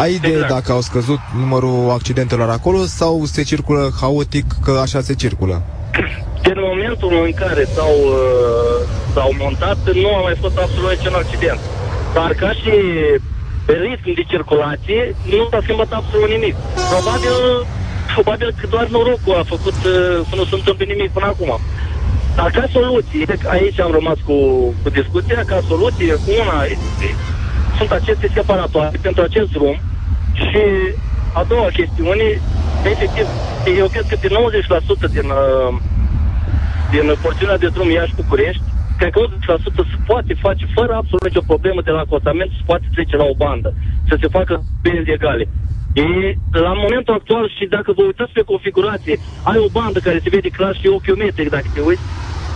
Ai 0.00 0.14
idee 0.14 0.30
exact. 0.30 0.52
dacă 0.52 0.72
au 0.72 0.80
scăzut 0.80 1.18
numărul 1.36 1.90
accidentelor 1.90 2.50
acolo 2.50 2.84
sau 2.84 3.24
se 3.24 3.42
circulă 3.42 3.92
haotic 4.00 4.44
că 4.64 4.78
așa 4.82 5.00
se 5.00 5.14
circulă? 5.14 5.62
Din 6.46 6.58
momentul 6.68 7.12
în 7.26 7.32
care 7.42 7.62
s-au, 7.74 7.94
uh, 8.20 8.78
s-au 9.14 9.30
montat, 9.42 9.78
nu 10.02 10.08
a 10.14 10.20
mai 10.20 10.36
fost 10.42 10.56
absolut 10.64 10.90
niciun 10.90 11.14
accident. 11.22 11.60
Dar 12.16 12.30
ca 12.42 12.50
și 12.60 12.72
risc 13.84 14.04
de 14.18 14.24
circulație, 14.32 15.00
nu 15.36 15.46
s-a 15.50 15.60
schimbat 15.62 15.90
absolut 16.00 16.28
nimic. 16.36 16.54
Probabil, 16.92 17.36
probabil 18.14 18.50
că 18.58 18.66
doar 18.74 18.86
norocul 18.96 19.34
a 19.34 19.50
făcut 19.54 19.78
uh, 19.84 20.18
să 20.28 20.34
nu 20.38 20.44
se 20.44 20.54
întâmple 20.58 20.84
nimic 20.92 21.10
până 21.16 21.26
acum. 21.26 21.52
Dar 22.38 22.50
ca 22.50 22.64
soluție, 22.76 23.24
aici 23.56 23.80
am 23.80 23.92
rămas 23.98 24.18
cu, 24.28 24.36
cu 24.82 24.88
discuția, 24.98 25.40
ca 25.50 25.58
soluție, 25.70 26.12
una, 26.40 26.58
sunt 27.78 27.90
aceste 27.90 28.26
separatoare 28.34 28.98
pentru 29.06 29.22
acest 29.22 29.50
drum 29.56 29.76
și 30.32 30.62
a 31.40 31.42
doua 31.52 31.68
chestiune, 31.78 32.26
efectiv, 32.92 33.26
eu 33.70 33.88
cred 33.88 34.06
că 34.10 34.16
de 34.20 34.28
90% 34.28 35.06
din, 35.16 35.28
uh, 35.30 35.74
din 36.90 37.14
porțiunea 37.22 37.58
de 37.58 37.68
drum 37.68 37.90
Iași-București, 37.90 38.62
cred 38.98 39.10
că 39.12 39.20
80% 39.20 39.82
se 39.90 39.96
poate 40.06 40.34
face 40.34 40.66
fără 40.74 40.92
absolut 40.94 41.24
nicio 41.24 41.48
problemă 41.52 41.80
de 41.82 41.90
la 41.90 42.00
acostament, 42.00 42.50
se 42.50 42.62
poate 42.66 42.86
trece 42.94 43.16
la 43.16 43.24
o 43.24 43.34
bandă, 43.34 43.74
să 44.08 44.16
se 44.20 44.28
facă 44.28 44.64
benzi 44.82 45.10
egale. 45.10 45.48
E, 45.92 46.04
la 46.50 46.72
momentul 46.84 47.14
actual 47.14 47.52
și 47.56 47.64
dacă 47.66 47.92
vă 47.92 48.02
uitați 48.02 48.32
pe 48.32 48.48
configurație, 48.52 49.20
ai 49.42 49.58
o 49.58 49.68
bandă 49.78 49.98
care 49.98 50.20
se 50.22 50.28
vede 50.28 50.48
clar 50.48 50.74
și 50.80 50.86
ochiometric 50.88 51.48
dacă 51.50 51.68
te 51.74 51.80
uiți, 51.80 52.02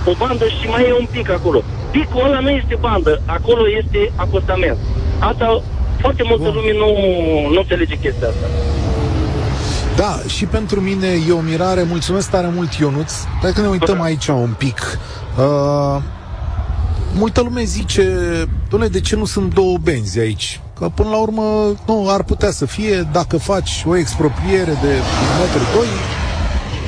o 0.04 0.12
bandă 0.18 0.44
și 0.46 0.68
mai 0.68 0.82
e 0.88 0.92
un 0.92 1.08
pic 1.10 1.30
acolo. 1.30 1.62
Picul 1.90 2.24
ăla 2.24 2.40
nu 2.40 2.50
este 2.50 2.76
bandă, 2.80 3.22
acolo 3.26 3.64
este 3.80 4.12
acostament. 4.16 4.78
Asta 5.18 5.62
foarte 6.00 6.22
multă 6.22 6.48
Bun. 6.50 6.54
lume 6.54 6.72
nu, 6.72 6.88
nu 7.52 7.58
înțelege 7.58 7.96
chestia 7.96 8.28
asta. 8.28 8.69
Da, 10.00 10.20
și 10.26 10.44
pentru 10.44 10.80
mine 10.80 11.06
e 11.28 11.32
o 11.32 11.40
mirare. 11.40 11.82
Mulțumesc 11.82 12.30
tare 12.30 12.50
mult, 12.54 12.72
Ionuț. 12.72 13.12
Dacă 13.42 13.60
ne 13.60 13.66
uităm 13.66 14.00
aici 14.00 14.26
un 14.26 14.54
pic, 14.58 14.98
uh, 15.38 16.02
multă 17.14 17.40
lume 17.40 17.64
zice, 17.64 18.04
doamne, 18.68 18.88
de 18.88 19.00
ce 19.00 19.16
nu 19.16 19.24
sunt 19.24 19.54
două 19.54 19.78
benzi 19.78 20.18
aici? 20.18 20.60
Că 20.78 20.90
până 20.94 21.08
la 21.08 21.16
urmă, 21.16 21.42
nu, 21.86 22.06
ar 22.08 22.22
putea 22.22 22.50
să 22.50 22.66
fie, 22.66 23.08
dacă 23.12 23.36
faci 23.36 23.84
o 23.86 23.96
expropriere 23.96 24.78
de 24.82 24.94
1,2 25.82 26.20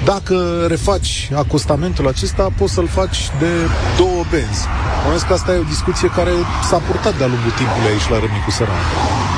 dacă 0.04 0.64
refaci 0.69 1.31
acostamentul 1.35 2.09
acesta, 2.09 2.52
poți 2.59 2.73
să-l 2.73 2.88
faci 2.88 3.31
de 3.38 3.50
două 3.97 4.25
benzi. 4.31 4.66
Mă 5.07 5.23
că 5.26 5.33
asta 5.33 5.54
e 5.54 5.59
o 5.59 5.73
discuție 5.75 6.09
care 6.09 6.31
s-a 6.69 6.76
purtat 6.76 7.19
de-a 7.19 7.26
lungul 7.26 7.50
timpului 7.50 7.88
aici 7.88 8.09
la 8.09 8.19
Râmnicu 8.19 8.50
Sărat. 8.50 9.31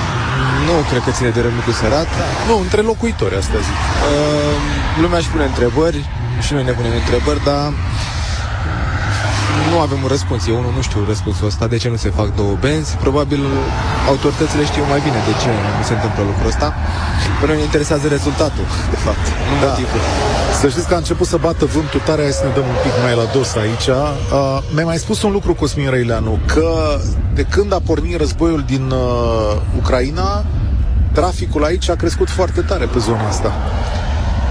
Nu 0.68 0.74
cred 0.90 1.02
că 1.06 1.10
ține 1.10 1.30
de 1.36 1.40
Râmnicu 1.40 1.70
Sărat. 1.70 2.08
Nu, 2.48 2.56
între 2.58 2.80
locuitori, 2.90 3.36
asta 3.36 3.58
zic. 3.68 3.78
Uh, 4.10 4.56
lumea 5.02 5.18
își 5.18 5.28
pune 5.34 5.44
întrebări 5.44 6.00
și 6.44 6.52
noi 6.52 6.64
ne 6.64 6.74
punem 6.78 6.92
întrebări, 7.02 7.44
dar 7.44 7.72
nu 9.71 9.76
avem 9.87 10.00
un 10.02 10.09
răspuns. 10.09 10.42
Eu 10.47 10.59
nu, 10.64 10.71
nu 10.76 10.83
știu 10.88 11.00
răspunsul 11.12 11.47
ăsta, 11.47 11.64
de 11.66 11.76
ce 11.83 11.88
nu 11.88 11.99
se 12.04 12.11
fac 12.18 12.28
două 12.40 12.54
benzi. 12.61 12.97
Probabil 12.97 13.42
autoritățile 14.09 14.64
știu 14.64 14.85
mai 14.92 15.00
bine 15.06 15.21
de 15.28 15.35
ce 15.42 15.50
nu 15.78 15.83
se 15.88 15.94
întâmplă 15.99 16.23
lucrul 16.30 16.49
ăsta. 16.52 16.68
Pe 17.40 17.47
noi 17.47 17.56
ne 17.56 17.62
interesează 17.62 18.06
rezultatul, 18.16 18.66
de 18.94 18.99
fapt, 19.04 19.25
nu 19.49 19.54
da. 19.61 19.66
motivul. 19.66 20.02
Să 20.61 20.66
știți 20.68 20.88
că 20.88 20.94
a 20.94 21.02
început 21.04 21.26
să 21.26 21.37
bată 21.37 21.64
vântul 21.64 22.00
tare, 22.09 22.23
hai 22.23 22.33
să 22.40 22.44
ne 22.47 22.52
dăm 22.59 22.66
un 22.75 22.78
pic 22.83 22.94
mai 23.04 23.14
la 23.21 23.26
dos 23.37 23.50
aici. 23.64 23.88
Uh, 23.88 24.59
mi-a 24.75 24.85
mai 24.85 24.99
spus 25.04 25.23
un 25.23 25.33
lucru 25.33 25.54
Cosmin 25.54 25.90
Răileanu, 25.90 26.38
că 26.47 26.68
de 27.35 27.44
când 27.54 27.73
a 27.73 27.80
pornit 27.88 28.16
războiul 28.18 28.62
din 28.66 28.85
uh, 28.90 29.78
Ucraina, 29.80 30.44
traficul 31.12 31.64
aici 31.64 31.88
a 31.90 31.94
crescut 31.94 32.28
foarte 32.30 32.61
tare 32.61 32.85
pe 32.85 32.99
zona 32.99 33.28
asta. 33.28 33.52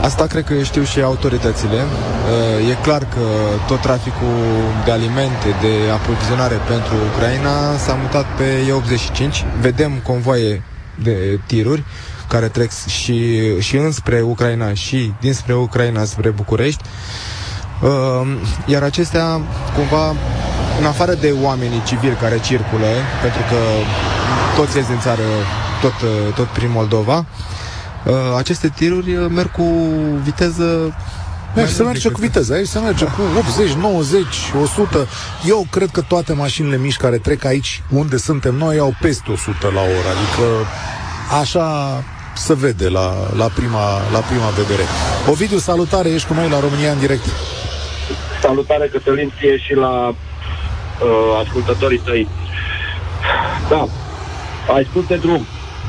Asta 0.03 0.25
cred 0.25 0.43
că 0.43 0.61
știu 0.63 0.83
și 0.83 1.01
autoritățile. 1.01 1.75
Uh, 1.81 2.69
e 2.69 2.77
clar 2.81 2.99
că 2.99 3.25
tot 3.67 3.81
traficul 3.81 4.37
de 4.85 4.91
alimente, 4.91 5.47
de 5.61 5.91
aprovizionare 5.93 6.55
pentru 6.67 6.93
Ucraina 7.13 7.77
s-a 7.77 7.93
mutat 7.93 8.25
pe 8.37 8.43
E85. 8.43 9.59
Vedem 9.61 9.91
convoaie 10.03 10.63
de 11.03 11.39
tiruri 11.45 11.83
care 12.27 12.47
trec 12.47 12.71
și, 12.87 13.41
și 13.59 13.75
înspre 13.75 14.21
Ucraina 14.21 14.73
și 14.73 15.13
dinspre 15.19 15.55
Ucraina 15.55 16.03
spre 16.03 16.29
București. 16.29 16.83
Uh, 17.81 18.37
iar 18.65 18.83
acestea, 18.83 19.41
cumva, 19.75 20.07
în 20.79 20.85
afară 20.85 21.13
de 21.13 21.33
oamenii 21.41 21.83
civili 21.85 22.15
care 22.15 22.39
circulă, 22.39 22.87
pentru 23.21 23.41
că 23.49 23.59
toți 24.55 24.77
ies 24.77 24.87
din 24.87 24.99
țară 24.99 25.27
tot, 25.81 26.09
tot 26.35 26.47
prin 26.47 26.71
Moldova, 26.71 27.17
uh, 27.17 27.52
aceste 28.37 28.67
tiruri 28.75 29.15
uh, 29.15 29.25
merg 29.29 29.51
cu 29.51 29.63
viteză 30.23 30.93
Aici 31.55 31.69
se 31.69 31.83
merge 31.83 32.09
cu 32.09 32.19
viteză, 32.19 32.53
aici 32.53 32.67
se 32.67 32.79
merge 32.79 33.05
cu 33.05 33.21
80, 33.37 33.71
90, 33.71 34.25
100. 34.61 35.07
Eu 35.45 35.65
cred 35.69 35.89
că 35.89 36.01
toate 36.01 36.33
mașinile 36.33 36.77
mici 36.77 36.97
care 36.97 37.17
trec 37.17 37.45
aici, 37.45 37.81
unde 37.89 38.17
suntem 38.17 38.55
noi, 38.55 38.77
au 38.77 38.93
peste 39.01 39.31
100 39.31 39.71
la 39.73 39.81
oră. 39.81 40.09
Adică 40.15 40.47
așa 41.41 42.03
se 42.35 42.53
vede 42.53 42.87
la, 42.89 43.13
la, 43.35 43.45
prima, 43.55 43.85
la 44.11 44.19
prima 44.19 44.49
vedere. 44.49 44.83
Ovidiu, 45.29 45.57
salutare, 45.57 46.09
ești 46.09 46.27
cu 46.27 46.33
noi 46.33 46.49
la 46.49 46.59
România 46.59 46.91
în 46.91 46.99
direct. 46.99 47.25
Salutare, 48.41 48.87
Cătălin, 48.87 49.33
ție 49.39 49.57
și 49.57 49.73
la 49.73 50.07
uh, 50.07 50.15
ascultătorii 51.43 52.01
tăi. 52.05 52.27
Da, 53.69 53.87
ai 54.73 54.87
spus 54.89 55.05
de 55.07 55.15
drum. 55.15 55.45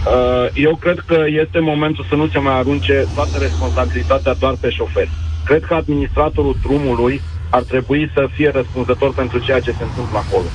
Uh, 0.07 0.47
eu 0.53 0.77
cred 0.77 0.99
că 1.07 1.25
este 1.27 1.59
momentul 1.59 2.07
să 2.09 2.15
nu 2.15 2.29
se 2.29 2.39
mai 2.39 2.55
arunce 2.59 3.09
toată 3.15 3.39
responsabilitatea 3.39 4.35
doar 4.35 4.55
pe 4.61 4.71
șofer. 4.71 5.09
Cred 5.45 5.65
că 5.65 5.75
administratorul 5.75 6.57
drumului 6.63 7.23
ar 7.51 7.63
trebui 7.63 8.11
să 8.15 8.29
fie 8.33 8.51
răspunzător 8.51 9.13
pentru 9.15 9.39
ceea 9.39 9.61
ce 9.61 9.75
se 9.79 9.83
întâmplă 9.83 10.19
acolo. 10.19 10.49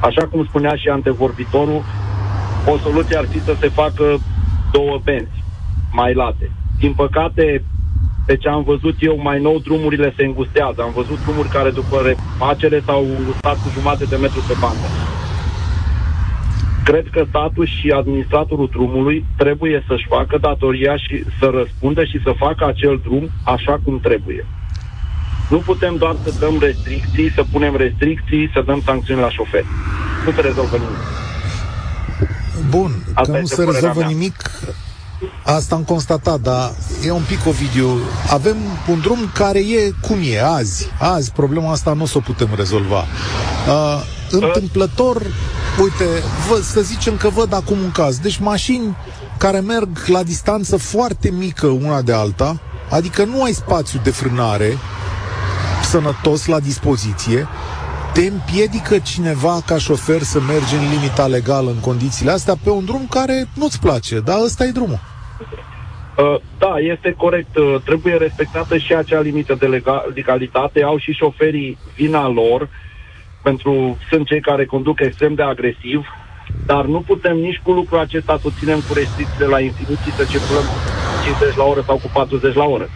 Așa 0.00 0.26
cum 0.26 0.44
spunea 0.44 0.74
și 0.74 0.88
antevorbitorul, 0.88 1.84
o 2.64 2.78
soluție 2.78 3.16
ar 3.16 3.26
fi 3.30 3.42
să 3.44 3.56
se 3.60 3.68
facă 3.68 4.22
două 4.72 5.00
benzi 5.04 5.44
mai 5.92 6.14
late. 6.14 6.50
Din 6.78 6.92
păcate, 6.92 7.64
pe 8.26 8.36
ce 8.36 8.48
am 8.48 8.62
văzut 8.62 8.96
eu 8.98 9.16
mai 9.22 9.40
nou, 9.40 9.58
drumurile 9.58 10.14
se 10.16 10.24
îngustează. 10.24 10.82
Am 10.82 10.92
văzut 10.92 11.18
drumuri 11.20 11.48
care 11.48 11.70
după 11.70 11.96
refacere 12.00 12.82
s-au 12.86 13.04
îngustat 13.18 13.56
cu 13.62 13.70
jumate 13.70 14.04
de 14.04 14.16
metru 14.16 14.42
pe 14.42 14.54
bandă. 14.58 14.86
Cred 16.84 17.06
că 17.12 17.24
statul 17.28 17.66
și 17.66 17.90
administratorul 17.90 18.68
drumului 18.72 19.24
trebuie 19.36 19.84
să-și 19.88 20.06
facă 20.08 20.38
datoria 20.40 20.96
și 20.96 21.24
să 21.38 21.50
răspundă 21.54 22.04
și 22.04 22.20
să 22.24 22.32
facă 22.36 22.66
acel 22.66 23.00
drum 23.04 23.30
așa 23.44 23.80
cum 23.84 24.00
trebuie. 24.00 24.46
Nu 25.50 25.58
putem 25.58 25.96
doar 25.96 26.16
să 26.24 26.34
dăm 26.38 26.58
restricții, 26.60 27.32
să 27.34 27.44
punem 27.52 27.76
restricții, 27.76 28.50
să 28.52 28.62
dăm 28.66 28.82
sancțiuni 28.84 29.20
la 29.20 29.30
șoferi. 29.30 29.66
Nu 30.24 30.32
se 30.32 30.40
rezolvă 30.40 30.76
nimic. 30.76 30.98
Bun, 32.68 32.90
Asta 33.14 33.32
că 33.32 33.38
nu 33.38 33.46
se 33.46 33.64
rezolvă 33.64 34.02
nimic, 34.02 34.36
Asta 35.42 35.74
am 35.74 35.82
constatat, 35.82 36.40
dar 36.40 36.72
e 37.04 37.10
un 37.10 37.22
pic 37.28 37.46
Ovidiu. 37.46 37.88
Avem 38.30 38.56
un 38.88 39.00
drum 39.00 39.30
care 39.34 39.58
e 39.58 39.92
cum 40.00 40.18
e 40.32 40.42
azi. 40.42 40.88
Azi 40.98 41.32
problema 41.32 41.70
asta 41.70 41.92
nu 41.92 42.02
o 42.02 42.06
să 42.06 42.18
o 42.18 42.20
putem 42.20 42.48
rezolva. 42.56 43.04
Uh, 43.68 44.02
întâmplător, 44.32 45.22
uite, 45.82 46.04
vă, 46.48 46.60
să 46.62 46.80
zicem 46.80 47.16
că 47.16 47.28
văd 47.28 47.54
acum 47.54 47.78
un 47.78 47.90
caz. 47.90 48.18
Deci 48.18 48.38
mașini 48.38 48.96
care 49.38 49.60
merg 49.60 49.88
la 50.06 50.22
distanță 50.22 50.76
foarte 50.76 51.30
mică 51.30 51.66
una 51.66 52.02
de 52.02 52.12
alta, 52.12 52.60
adică 52.90 53.24
nu 53.24 53.42
ai 53.42 53.52
spațiu 53.52 54.00
de 54.02 54.10
frânare 54.10 54.78
sănătos 55.82 56.46
la 56.46 56.60
dispoziție, 56.60 57.46
te 58.12 58.20
împiedică 58.20 58.98
cineva 58.98 59.60
ca 59.66 59.78
șofer 59.78 60.20
să 60.20 60.40
mergi 60.40 60.74
în 60.74 60.90
limita 60.90 61.26
legală 61.26 61.70
în 61.70 61.80
condițiile 61.80 62.30
astea 62.30 62.54
pe 62.64 62.70
un 62.70 62.84
drum 62.84 63.06
care 63.10 63.48
nu-ți 63.54 63.80
place, 63.80 64.20
dar 64.20 64.36
ăsta 64.44 64.64
e 64.64 64.70
drumul. 64.70 65.00
Uh, 66.16 66.40
da, 66.58 66.74
este 66.78 67.14
corect. 67.16 67.56
Uh, 67.56 67.76
trebuie 67.84 68.14
respectată 68.14 68.76
și 68.76 68.94
acea 68.94 69.20
limită 69.20 69.54
de 69.58 69.82
legalitate. 70.14 70.82
Au 70.82 70.98
și 70.98 71.12
șoferii 71.12 71.78
vina 71.94 72.28
lor, 72.28 72.68
pentru 73.42 73.98
sunt 74.10 74.26
cei 74.26 74.40
care 74.40 74.64
conduc 74.64 75.00
extrem 75.00 75.34
de 75.34 75.42
agresiv, 75.42 76.06
dar 76.66 76.84
nu 76.84 77.00
putem 77.00 77.36
nici 77.36 77.60
cu 77.62 77.72
lucrul 77.72 77.98
acesta 77.98 78.38
să 78.42 78.48
ținem 78.58 78.80
cu 78.80 78.92
restricții 78.94 79.46
la 79.54 79.60
instituții 79.60 80.12
să 80.16 80.24
circulăm 80.24 80.64
50 81.24 81.56
la 81.56 81.64
oră 81.64 81.82
sau 81.86 81.96
cu 81.96 82.10
40 82.12 82.54
la 82.54 82.64
oră. 82.64 82.88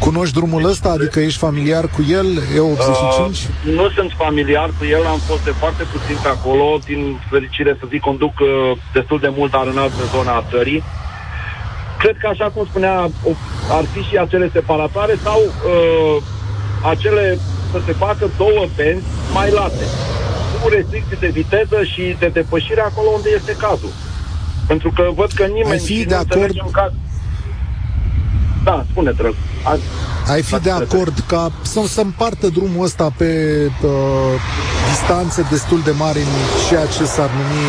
Cunoști 0.00 0.34
drumul 0.34 0.64
ăsta? 0.64 0.88
Adică 0.88 1.20
ești 1.20 1.38
familiar 1.38 1.84
cu 1.88 2.04
el? 2.08 2.26
E 2.56 2.60
85? 2.60 3.36
Uh, 3.36 3.74
nu 3.74 3.90
sunt 3.90 4.12
familiar 4.16 4.70
cu 4.78 4.84
el, 4.84 5.06
am 5.06 5.18
fost 5.18 5.44
de 5.44 5.50
foarte 5.50 5.84
puțin 5.92 6.16
pe 6.22 6.28
acolo, 6.28 6.78
din 6.84 7.20
fericire 7.30 7.76
să 7.80 7.84
zic, 7.88 8.00
conduc 8.00 8.34
uh, 8.40 8.48
destul 8.92 9.18
de 9.18 9.32
mult, 9.36 9.50
dar 9.50 9.66
în 9.66 9.78
altă 9.78 10.02
zona 10.14 10.32
a 10.36 10.44
țării. 10.50 10.82
Cred 11.98 12.16
că, 12.16 12.26
așa 12.26 12.50
cum 12.54 12.64
spunea, 12.66 13.10
ar 13.70 13.84
fi 13.92 14.00
și 14.00 14.16
acele 14.16 14.50
separatoare 14.52 15.14
sau 15.22 15.40
uh, 15.40 16.22
acele 16.82 17.38
să 17.72 17.78
se 17.86 17.92
facă 17.92 18.24
două 18.36 18.62
benzi 18.76 19.06
mai 19.32 19.50
late, 19.58 19.84
cu 20.62 20.68
restricții 20.76 21.16
de 21.24 21.30
viteză 21.40 21.78
și 21.92 22.02
de 22.18 22.28
depășire 22.38 22.80
acolo 22.90 23.08
unde 23.18 23.28
este 23.38 23.52
cazul. 23.64 23.92
Pentru 24.70 24.90
că 24.96 25.02
văd 25.20 25.30
că 25.38 25.44
nimeni 25.44 25.70
Ai 25.70 25.78
fi 25.78 25.94
și 26.00 26.04
de 26.04 26.14
nu 26.14 26.20
acord- 26.20 26.30
înțelegem 26.32 26.68
Ca... 26.72 26.92
Da, 28.64 28.84
spune-te, 28.90 29.22
rog. 29.22 29.34
A- 29.64 29.78
Ai 30.32 30.42
fi 30.42 30.58
de 30.60 30.70
acord 30.70 31.14
ca 31.26 31.52
să 31.62 31.80
se 31.86 32.00
împartă 32.00 32.46
drumul 32.48 32.84
ăsta 32.84 33.12
pe 33.16 33.30
uh, 33.82 33.90
distanțe 34.88 35.46
destul 35.50 35.80
de 35.84 35.90
mari 35.90 36.18
în 36.18 36.32
ceea 36.68 36.86
ce 36.86 37.04
s-ar 37.04 37.30
numi 37.30 37.66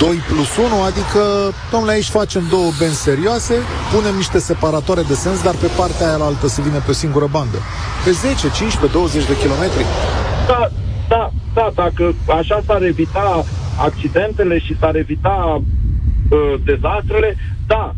2 0.00 0.16
plus 0.28 0.56
1, 0.56 0.82
adică, 0.90 1.22
domnule, 1.70 1.92
aici 1.92 2.08
facem 2.08 2.42
două 2.50 2.70
benzi 2.78 3.02
serioase, 3.02 3.54
punem 3.92 4.14
niște 4.14 4.38
separatoare 4.38 5.02
de 5.02 5.14
sens, 5.14 5.42
dar 5.42 5.54
pe 5.54 5.70
partea 5.76 6.06
aia 6.06 6.16
la 6.16 6.24
altă 6.24 6.46
să 6.46 6.60
vină 6.62 6.78
pe 6.78 6.90
o 6.90 7.00
singură 7.02 7.28
bandă. 7.30 7.58
Pe 8.04 8.10
10, 8.10 8.34
15, 8.34 8.86
20 8.86 9.26
de 9.26 9.36
kilometri. 9.42 9.84
Da, 10.46 10.68
da, 11.08 11.30
da, 11.54 11.70
dacă 11.74 12.14
așa 12.38 12.60
s-ar 12.66 12.82
evita 12.82 13.44
accidentele 13.78 14.58
și 14.58 14.76
s-ar 14.78 14.96
evita 14.96 15.62
uh, 16.30 16.54
dezastrele, 16.64 17.36
da. 17.66 17.94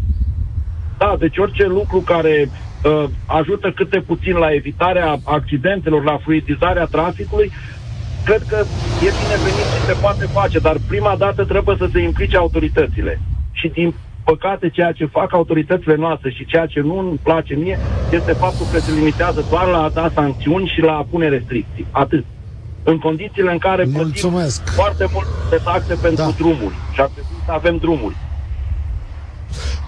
Da, 0.99 1.17
deci 1.19 1.37
orice 1.39 1.67
lucru 1.67 1.99
care 2.01 2.51
uh, 2.51 3.05
ajută 3.27 3.71
câte 3.71 4.01
puțin 4.01 4.37
la 4.37 4.55
evitarea 4.55 5.17
accidentelor, 5.25 6.05
la 6.05 6.19
fluidizarea 6.23 6.85
traficului, 6.85 7.53
cred 8.29 8.43
că 8.51 8.59
e 9.07 9.11
binevenit 9.23 9.67
și 9.75 9.81
se 9.87 9.95
poate 10.05 10.25
face, 10.39 10.59
dar 10.59 10.77
prima 10.89 11.15
dată 11.19 11.45
trebuie 11.45 11.77
să 11.79 11.89
se 11.93 12.01
implice 12.01 12.37
autoritățile. 12.37 13.21
Și 13.53 13.69
din 13.69 13.95
păcate 14.25 14.69
ceea 14.69 14.93
ce 14.93 15.07
fac 15.19 15.33
autoritățile 15.33 15.95
noastre 15.97 16.31
și 16.31 16.45
ceea 16.47 16.67
ce 16.67 16.81
nu 16.81 16.99
îmi 16.99 17.19
place 17.23 17.55
mie 17.55 17.79
este 18.11 18.33
faptul 18.33 18.67
că 18.73 18.79
se 18.79 18.93
limitează 18.93 19.45
doar 19.51 19.67
la 19.67 19.83
a 19.83 19.89
da 19.89 20.11
sancțiuni 20.15 20.73
și 20.75 20.81
la 20.81 20.93
a 20.97 21.07
pune 21.11 21.29
restricții. 21.29 21.87
Atât. 21.91 22.25
În 22.83 22.99
condițiile 22.99 23.53
în 23.53 23.59
care 23.59 23.83
plătim 23.83 24.01
Mulțumesc. 24.03 24.69
foarte 24.69 25.07
mult 25.13 25.27
de 25.51 25.61
taxe 25.65 25.95
pentru 25.95 26.25
Da. 26.25 26.31
drumuri 26.37 26.75
și 26.95 27.01
ar 27.01 27.11
trebui 27.15 27.37
să 27.45 27.53
avem 27.53 27.77
drumuri. 27.77 28.17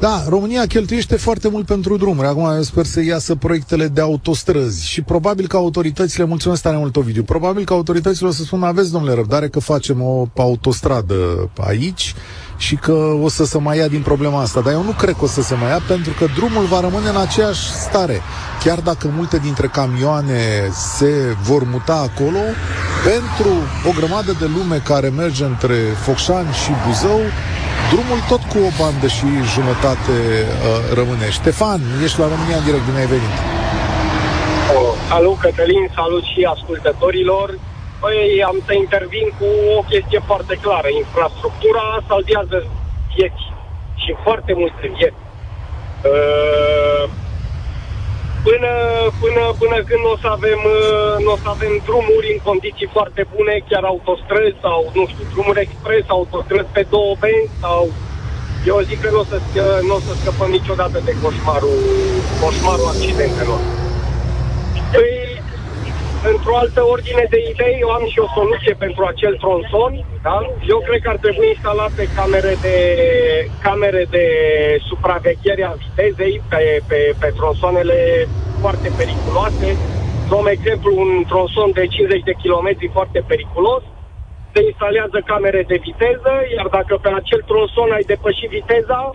Da, 0.00 0.24
România 0.28 0.66
cheltuiește 0.66 1.16
foarte 1.16 1.48
mult 1.48 1.66
pentru 1.66 1.96
drumuri. 1.96 2.26
Acum 2.26 2.44
eu 2.44 2.62
sper 2.62 2.84
să 2.84 3.02
iasă 3.02 3.34
proiectele 3.34 3.88
de 3.88 4.00
autostrăzi 4.00 4.88
și 4.88 5.02
probabil 5.02 5.46
că 5.46 5.56
autoritățile, 5.56 6.24
mulțumesc 6.24 6.62
tare 6.62 6.76
mult 6.76 6.96
Ovidiu, 6.96 7.22
probabil 7.22 7.64
că 7.64 7.72
autoritățile 7.72 8.28
o 8.28 8.30
să 8.30 8.42
spună 8.42 8.66
aveți, 8.66 8.92
domnule, 8.92 9.14
răbdare 9.14 9.48
că 9.48 9.60
facem 9.60 10.02
o 10.02 10.26
autostradă 10.36 11.50
aici 11.56 12.14
și 12.56 12.76
că 12.76 12.92
o 13.22 13.28
să 13.28 13.44
se 13.44 13.58
mai 13.58 13.76
ia 13.78 13.88
din 13.88 14.02
problema 14.02 14.40
asta. 14.40 14.60
Dar 14.60 14.72
eu 14.72 14.82
nu 14.82 14.90
cred 14.90 15.14
că 15.14 15.24
o 15.24 15.26
să 15.26 15.42
se 15.42 15.54
mai 15.54 15.68
ia 15.70 15.80
pentru 15.86 16.12
că 16.18 16.26
drumul 16.34 16.64
va 16.64 16.80
rămâne 16.80 17.08
în 17.08 17.16
aceeași 17.16 17.70
stare. 17.70 18.20
Chiar 18.64 18.80
dacă 18.80 19.10
multe 19.16 19.38
dintre 19.38 19.66
camioane 19.66 20.70
se 20.96 21.36
vor 21.42 21.64
muta 21.64 21.94
acolo, 21.94 22.38
pentru 23.04 23.52
o 23.88 23.92
grămadă 23.96 24.36
de 24.38 24.46
lume 24.56 24.82
care 24.84 25.08
merge 25.08 25.44
între 25.44 25.74
Focșani 26.04 26.52
și 26.52 26.70
Buzău, 26.86 27.20
Drumul 27.92 28.20
tot 28.32 28.42
cu 28.52 28.58
o 28.68 28.70
bandă 28.80 29.08
și 29.16 29.26
jumătate 29.54 30.14
uh, 30.46 30.48
rămâne. 30.98 31.26
Ștefan, 31.38 31.80
ești 32.06 32.20
la 32.22 32.28
România 32.32 32.58
în 32.60 32.66
direct, 32.68 32.86
bine 32.88 33.00
ai 33.04 33.12
venit. 33.16 33.34
Oh, 34.76 34.92
salut 35.10 35.38
Cătălin, 35.44 35.84
salut 36.00 36.24
și 36.32 36.40
ascultătorilor. 36.54 37.48
Păi 38.02 38.18
am 38.50 38.56
să 38.66 38.72
intervin 38.84 39.26
cu 39.38 39.48
o 39.78 39.80
chestie 39.90 40.20
foarte 40.30 40.54
clară. 40.64 40.88
Infrastructura 41.04 41.84
salvează 42.08 42.58
vieți 43.12 43.44
și 44.02 44.10
foarte 44.24 44.52
multe 44.60 44.84
vieți. 44.96 45.22
Uh, 46.10 47.04
Până, 48.46 48.72
până, 49.22 49.42
până 49.62 49.78
când 49.88 50.04
o 50.12 50.16
să 50.22 50.28
avem, 50.36 50.60
uh, 50.78 51.14
n-o 51.24 51.36
să 51.42 51.48
avem 51.56 51.74
drumuri 51.88 52.32
în 52.34 52.40
condiții 52.48 52.94
foarte 52.96 53.22
bune, 53.34 53.54
chiar 53.70 53.84
autostrăzi 53.92 54.62
sau, 54.66 54.78
nu 54.98 55.04
știu, 55.10 55.24
drumuri 55.32 55.64
expres, 55.66 56.04
autostrăzi 56.16 56.74
pe 56.76 56.82
două 56.94 57.12
benzi 57.22 57.56
sau... 57.64 57.82
Eu 58.70 58.78
zic 58.88 59.00
că 59.02 59.08
nu 59.10 59.20
o 59.24 59.26
să, 59.32 59.36
scă- 59.46 59.80
n-o 59.86 59.98
să 60.06 60.12
scăpăm 60.20 60.50
niciodată 60.58 60.98
de 61.08 61.12
coșmarul, 61.22 61.78
coșmarul 62.42 62.88
accidentelor. 62.94 63.60
Păi, 64.92 65.27
într-o 66.32 66.56
altă 66.56 66.80
ordine 66.94 67.24
de 67.30 67.40
idei, 67.52 67.76
eu 67.80 67.90
am 67.90 68.04
și 68.12 68.18
o 68.18 68.28
soluție 68.38 68.74
pentru 68.84 69.04
acel 69.04 69.34
tronson. 69.36 69.92
Da? 70.22 70.38
Eu 70.72 70.78
cred 70.86 71.00
că 71.02 71.08
ar 71.10 71.16
trebui 71.24 71.48
instalate 71.48 72.02
camere 72.18 72.54
de, 72.66 72.76
camere 73.62 74.04
de 74.10 74.26
supraveghere 74.88 75.64
a 75.64 75.74
vitezei 75.82 76.42
pe, 76.48 76.62
pe, 76.88 77.00
pe 77.20 77.28
tronsoanele 77.38 77.98
foarte 78.60 78.88
periculoase. 78.96 79.68
Luăm 80.30 80.46
exemplu 80.46 80.90
un 81.04 81.24
tronson 81.30 81.70
de 81.72 81.86
50 81.86 82.22
de 82.22 82.34
km 82.42 82.68
foarte 82.92 83.20
periculos, 83.26 83.82
se 84.52 84.60
instalează 84.70 85.18
camere 85.32 85.62
de 85.72 85.78
viteză, 85.88 86.32
iar 86.56 86.66
dacă 86.78 86.94
pe 87.02 87.10
acel 87.20 87.42
tronson 87.50 87.90
ai 87.96 88.10
depășit 88.12 88.50
viteza, 88.58 89.10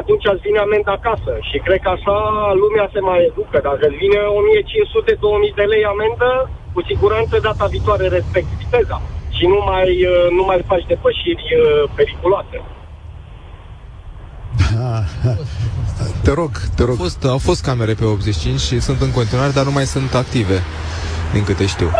atunci 0.00 0.24
îți 0.32 0.44
vine 0.46 0.60
amenda 0.66 0.92
acasă. 0.98 1.32
Și 1.48 1.56
cred 1.66 1.80
că 1.84 1.90
așa 1.96 2.16
lumea 2.62 2.86
se 2.94 3.00
mai 3.08 3.20
educă. 3.28 3.58
Dacă 3.68 3.84
îți 3.88 4.00
vine 4.04 4.20
1500-2000 4.38 5.58
de 5.58 5.64
lei 5.72 5.84
amendă, 5.94 6.30
cu 6.74 6.80
siguranță 6.90 7.34
data 7.48 7.66
viitoare 7.74 8.06
respecti 8.18 8.60
viteza. 8.62 8.98
Și 9.36 9.44
nu 9.52 9.58
mai, 9.70 9.90
uh, 10.12 10.26
nu 10.36 10.44
mai 10.50 10.58
faci 10.70 10.84
depășiri 10.92 11.46
uh, 11.54 11.90
periculoase. 11.98 12.58
Te 16.24 16.32
rog, 16.40 16.50
te 16.76 16.82
rog. 16.82 16.96
Au 16.98 17.04
fost, 17.04 17.24
au 17.24 17.38
fost 17.38 17.62
camere 17.62 17.94
pe 17.94 18.04
85 18.04 18.60
și 18.60 18.80
sunt 18.80 19.00
în 19.00 19.12
continuare, 19.18 19.52
dar 19.52 19.64
nu 19.64 19.72
mai 19.72 19.86
sunt 19.86 20.14
active, 20.14 20.62
din 21.32 21.44
câte 21.44 21.66
știu. 21.66 21.90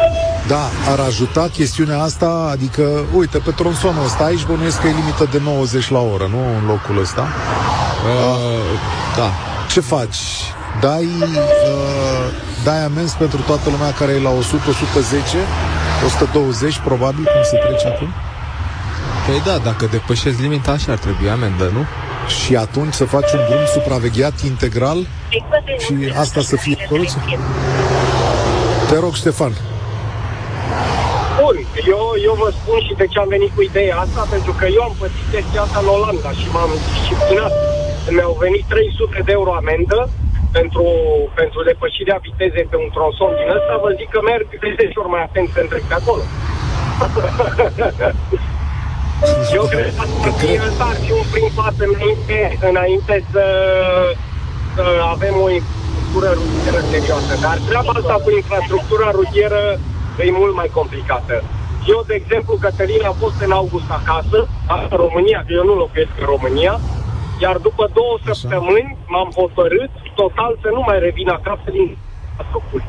Da, 0.46 0.70
ar 0.90 0.98
ajuta 0.98 1.48
chestiunea 1.52 2.02
asta, 2.02 2.48
adică, 2.52 3.04
uite, 3.14 3.38
pe 3.38 3.50
tronsonul 3.50 4.04
ăsta 4.04 4.24
aici 4.24 4.46
bănuiesc 4.46 4.80
că 4.80 4.86
e 4.86 4.90
limită 4.90 5.28
de 5.30 5.40
90 5.42 5.90
la 5.90 6.00
oră, 6.00 6.26
nu 6.30 6.38
în 6.38 6.66
locul 6.66 7.00
ăsta. 7.00 7.20
Uh, 7.20 8.78
da. 9.16 9.30
Ce 9.68 9.80
faci? 9.80 10.16
Dai, 10.80 11.08
uh, 11.20 12.26
dai 12.64 12.84
amenzi 12.84 13.16
pentru 13.16 13.40
toată 13.40 13.70
lumea 13.70 13.92
care 13.92 14.12
e 14.12 14.20
la 14.20 14.30
100, 14.30 14.70
110, 14.70 15.36
120 16.06 16.78
probabil, 16.78 17.24
cum 17.24 17.42
se 17.42 17.56
trece 17.56 17.86
acum? 17.86 18.08
Păi 19.26 19.42
da, 19.44 19.58
dacă 19.58 19.86
depășesc 19.90 20.38
limita, 20.38 20.70
așa 20.70 20.92
ar 20.92 20.98
trebui 20.98 21.30
amendă, 21.30 21.70
nu? 21.72 21.84
Și 22.42 22.56
atunci 22.56 22.92
să 22.92 23.04
faci 23.04 23.32
un 23.32 23.40
drum 23.48 23.64
supravegheat 23.72 24.40
integral 24.40 25.06
și 25.78 26.12
asta 26.18 26.40
să 26.40 26.56
fie 26.56 26.76
soluția? 26.88 27.22
Te 28.88 28.98
rog, 28.98 29.14
Ștefan. 29.14 29.52
Bun, 31.40 31.56
eu, 31.94 32.04
eu 32.28 32.34
vă 32.42 32.48
spun 32.58 32.78
și 32.86 32.94
de 33.00 33.06
ce 33.12 33.18
am 33.18 33.28
venit 33.36 33.52
cu 33.54 33.62
ideea 33.70 33.96
asta, 34.04 34.22
pentru 34.34 34.52
că 34.58 34.66
eu 34.76 34.82
am 34.88 34.94
pățit 35.00 35.26
chestia 35.32 35.62
asta 35.62 35.78
în 35.82 35.88
Olanda 35.96 36.30
și 36.40 36.46
m-am 36.54 36.72
disciplinat. 36.94 37.52
Mi-au 38.16 38.34
venit 38.44 38.64
300 38.68 39.22
de 39.28 39.32
euro 39.38 39.52
amendă 39.60 39.98
pentru, 40.56 40.84
pentru 41.40 41.58
depășirea 41.70 42.18
vitezei 42.26 42.70
pe 42.70 42.76
un 42.84 42.90
tronson 42.94 43.32
din 43.38 43.48
ăsta, 43.56 43.82
vă 43.84 43.90
zic 43.98 44.08
că 44.14 44.20
merg 44.30 44.46
de 44.62 44.68
10 44.78 44.98
ori 45.00 45.14
mai 45.14 45.22
atent 45.28 45.48
când 45.54 45.68
trec 45.68 45.84
pe 45.90 45.96
acolo. 46.00 46.24
Eu 49.58 49.64
cred 49.72 49.86
că 49.96 50.02
asta 50.04 50.22
ar 50.28 50.32
fi, 50.40 50.50
ăsta 50.68 50.84
ar 50.92 50.98
fi 51.04 51.12
un 51.20 51.26
prim 51.32 51.50
pas 51.58 51.76
înainte, 51.88 52.38
înainte 52.70 53.14
să, 53.32 53.44
să 54.74 54.84
avem 55.14 55.34
o 55.46 55.48
infrastructură 55.58 56.28
rutieră 56.38 56.80
serioasă. 56.90 57.32
Dar 57.46 57.56
treaba 57.68 57.92
asta 58.00 58.16
cu 58.24 58.30
infrastructura 58.40 59.08
rutieră 59.18 59.62
e 60.22 60.30
mult 60.30 60.54
mai 60.54 60.70
complicată. 60.78 61.44
Eu, 61.86 62.04
de 62.06 62.14
exemplu, 62.14 62.56
Cătălin, 62.56 63.02
am 63.04 63.16
fost 63.18 63.40
în 63.40 63.50
august 63.50 63.90
acasă, 63.90 64.48
în 64.90 64.96
România, 65.04 65.38
că 65.46 65.52
eu 65.52 65.64
nu 65.64 65.74
locuiesc 65.74 66.10
în 66.20 66.26
România, 66.26 66.80
iar 67.40 67.56
după 67.56 67.90
două 67.94 68.14
Așa. 68.22 68.32
săptămâni 68.32 68.96
m-am 69.06 69.30
hotărât 69.36 69.90
total 70.14 70.58
să 70.62 70.68
nu 70.72 70.82
mai 70.86 70.98
revin 70.98 71.28
acasă 71.28 71.66
din 71.70 71.96
infrastructură. 72.30 72.84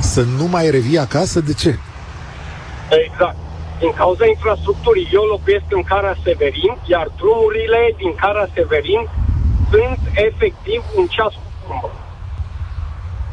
Să 0.00 0.22
nu 0.38 0.46
mai 0.46 0.70
revii 0.70 0.98
acasă? 0.98 1.40
De 1.40 1.54
ce? 1.54 1.78
Exact. 3.04 3.36
Din 3.78 3.92
cauza 3.92 4.26
infrastructurii, 4.26 5.08
eu 5.12 5.22
locuiesc 5.22 5.68
în 5.68 5.82
Cara 5.82 6.14
Severin, 6.24 6.72
iar 6.84 7.06
drumurile 7.16 7.94
din 7.96 8.12
Cara 8.14 8.46
Severin 8.54 9.08
sunt 9.70 9.98
efectiv 10.28 10.82
un 10.96 11.06
ceas 11.06 11.32
cu 11.32 11.48
curbă. 11.66 11.90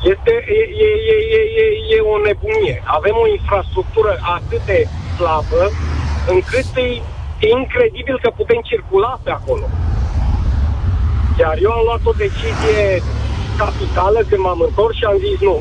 Este 0.04 0.34
e, 0.58 0.62
e, 0.86 0.90
e, 1.14 1.18
e, 1.38 1.42
e, 1.64 1.96
e 1.96 2.00
o 2.02 2.18
nebunie. 2.18 2.82
Avem 2.86 3.16
o 3.24 3.28
infrastructură 3.28 4.20
atât 4.36 4.66
de 4.66 4.88
slabă 5.16 5.72
încât 6.28 6.68
e, 6.76 7.02
e 7.40 7.48
incredibil 7.62 8.20
că 8.22 8.30
putem 8.30 8.62
circula 8.62 9.20
pe 9.24 9.32
acolo. 9.32 9.66
Iar 11.40 11.56
eu 11.62 11.72
am 11.72 11.84
luat 11.86 12.04
o 12.04 12.12
decizie 12.26 13.04
capitală 13.58 14.20
când 14.30 14.42
m-am 14.42 14.62
întors 14.68 14.96
și 14.98 15.04
am 15.04 15.18
zis 15.18 15.40
nu. 15.40 15.58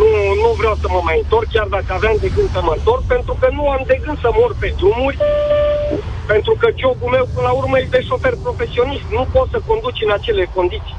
Nu, 0.00 0.10
nu 0.42 0.50
vreau 0.60 0.74
să 0.82 0.86
mă 0.88 1.00
mai 1.04 1.18
întorc, 1.22 1.48
chiar 1.52 1.68
dacă 1.76 1.90
aveam 1.92 2.16
de 2.20 2.28
gând 2.34 2.50
să 2.56 2.60
mă 2.62 2.72
întorc, 2.76 3.02
pentru 3.14 3.34
că 3.40 3.48
nu 3.56 3.68
am 3.68 3.82
de 3.86 4.00
gând 4.04 4.18
să 4.20 4.30
mor 4.38 4.56
pe 4.58 4.74
drumuri, 4.76 5.18
pentru 6.26 6.52
că 6.60 6.66
jobul 6.80 7.10
meu, 7.10 7.24
până 7.34 7.46
la 7.48 7.54
urmă, 7.60 7.78
e 7.78 7.86
de 7.90 8.00
șofer 8.08 8.34
profesionist. 8.46 9.06
Nu 9.16 9.26
pot 9.34 9.48
să 9.50 9.58
conduci 9.66 10.04
în 10.06 10.12
acele 10.18 10.44
condiții. 10.56 10.96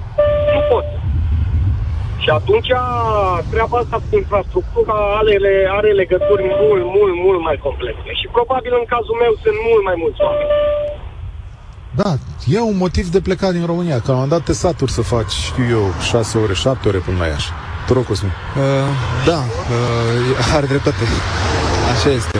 Nu 0.53 0.61
pot. 0.71 0.85
Și 2.23 2.29
atunci 2.39 2.71
treaba 3.53 3.77
asta 3.77 3.97
cu 4.07 4.15
infrastructura 4.23 4.95
are, 5.19 5.35
are 5.77 5.91
legături 6.01 6.43
mult, 6.61 6.83
mult, 6.95 7.15
mult 7.25 7.41
mai 7.47 7.57
complexe. 7.65 8.09
Și 8.19 8.27
probabil 8.37 8.73
în 8.81 8.85
cazul 8.93 9.17
meu 9.23 9.33
sunt 9.43 9.57
mult 9.67 9.83
mai 9.89 9.97
mulți 10.01 10.21
oameni. 10.25 10.51
Da, 12.01 12.11
e 12.55 12.59
un 12.71 12.77
motiv 12.85 13.05
de 13.15 13.21
plecat 13.27 13.51
din 13.57 13.65
România, 13.71 13.99
că 14.05 14.11
am 14.11 14.27
dat 14.27 14.43
te 14.43 14.53
saturi 14.53 14.91
să 14.91 15.01
faci, 15.01 15.33
știu 15.49 15.65
eu, 15.77 15.85
6 16.01 16.37
ore, 16.37 16.53
7 16.53 16.87
ore 16.87 16.97
până 16.97 17.17
la 17.17 17.27
Iași. 17.27 17.49
Te 17.87 17.93
rog, 17.93 18.05
Cosmin. 18.05 18.31
Uh, 18.31 18.63
da, 19.25 19.39
uh, 19.39 20.55
are 20.55 20.65
dreptate. 20.65 21.03
Așa 21.93 22.09
este. 22.19 22.37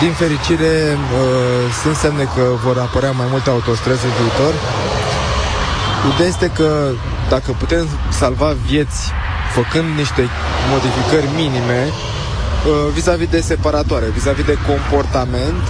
Din 0.00 0.12
fericire, 0.22 0.72
uh, 0.96 1.72
sunt 1.82 1.94
semne 1.94 2.24
că 2.34 2.44
vor 2.64 2.76
apărea 2.78 3.10
mai 3.10 3.26
multe 3.30 3.50
autostrăzi 3.50 4.04
în 4.04 4.14
viitor. 4.20 4.52
Ideea 6.14 6.28
este 6.28 6.50
că 6.54 6.90
dacă 7.28 7.50
putem 7.58 7.86
salva 8.10 8.54
vieți 8.66 9.12
făcând 9.58 9.88
niște 9.96 10.22
modificări 10.72 11.28
minime 11.40 11.82
uh, 11.88 12.92
vis-a-vis 12.94 13.28
de 13.28 13.40
separatoare, 13.40 14.06
vis-a-vis 14.16 14.44
de 14.44 14.58
comportament 14.70 15.64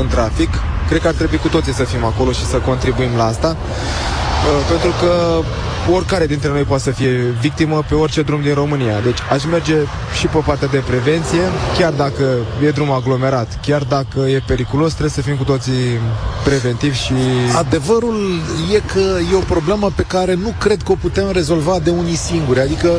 în 0.00 0.06
trafic, 0.06 0.50
cred 0.88 1.00
că 1.00 1.08
ar 1.08 1.14
trebui 1.14 1.38
cu 1.38 1.48
toții 1.48 1.72
să 1.80 1.84
fim 1.84 2.04
acolo 2.04 2.32
și 2.32 2.44
să 2.52 2.56
contribuim 2.56 3.14
la 3.16 3.26
asta, 3.26 3.56
uh, 3.56 4.60
pentru 4.70 4.92
că 5.00 5.12
oricare 5.92 6.26
dintre 6.26 6.48
noi 6.48 6.62
poate 6.62 6.82
să 6.82 6.90
fie 6.90 7.34
victimă 7.40 7.84
pe 7.88 7.94
orice 7.94 8.22
drum 8.22 8.42
din 8.42 8.54
România. 8.54 9.00
Deci 9.00 9.18
aș 9.32 9.44
merge 9.44 9.74
și 10.18 10.26
pe 10.26 10.38
partea 10.46 10.68
de 10.68 10.82
prevenție, 10.86 11.40
chiar 11.78 11.92
dacă 11.92 12.24
e 12.64 12.70
drum 12.70 12.90
aglomerat, 12.90 13.58
chiar 13.62 13.82
dacă 13.82 14.20
e 14.20 14.42
periculos, 14.46 14.88
trebuie 14.88 15.10
să 15.10 15.20
fim 15.20 15.36
cu 15.36 15.44
toții 15.44 15.98
preventivi 16.44 16.96
și... 16.96 17.14
Adevărul 17.56 18.18
e 18.74 18.80
că 18.92 19.04
e 19.32 19.36
o 19.36 19.52
problemă 19.54 19.92
pe 19.94 20.02
care 20.02 20.34
nu 20.34 20.54
cred 20.58 20.82
că 20.82 20.92
o 20.92 20.94
putem 20.94 21.30
rezolva 21.32 21.78
de 21.82 21.90
unii 21.90 22.16
singuri. 22.16 22.60
Adică 22.60 22.90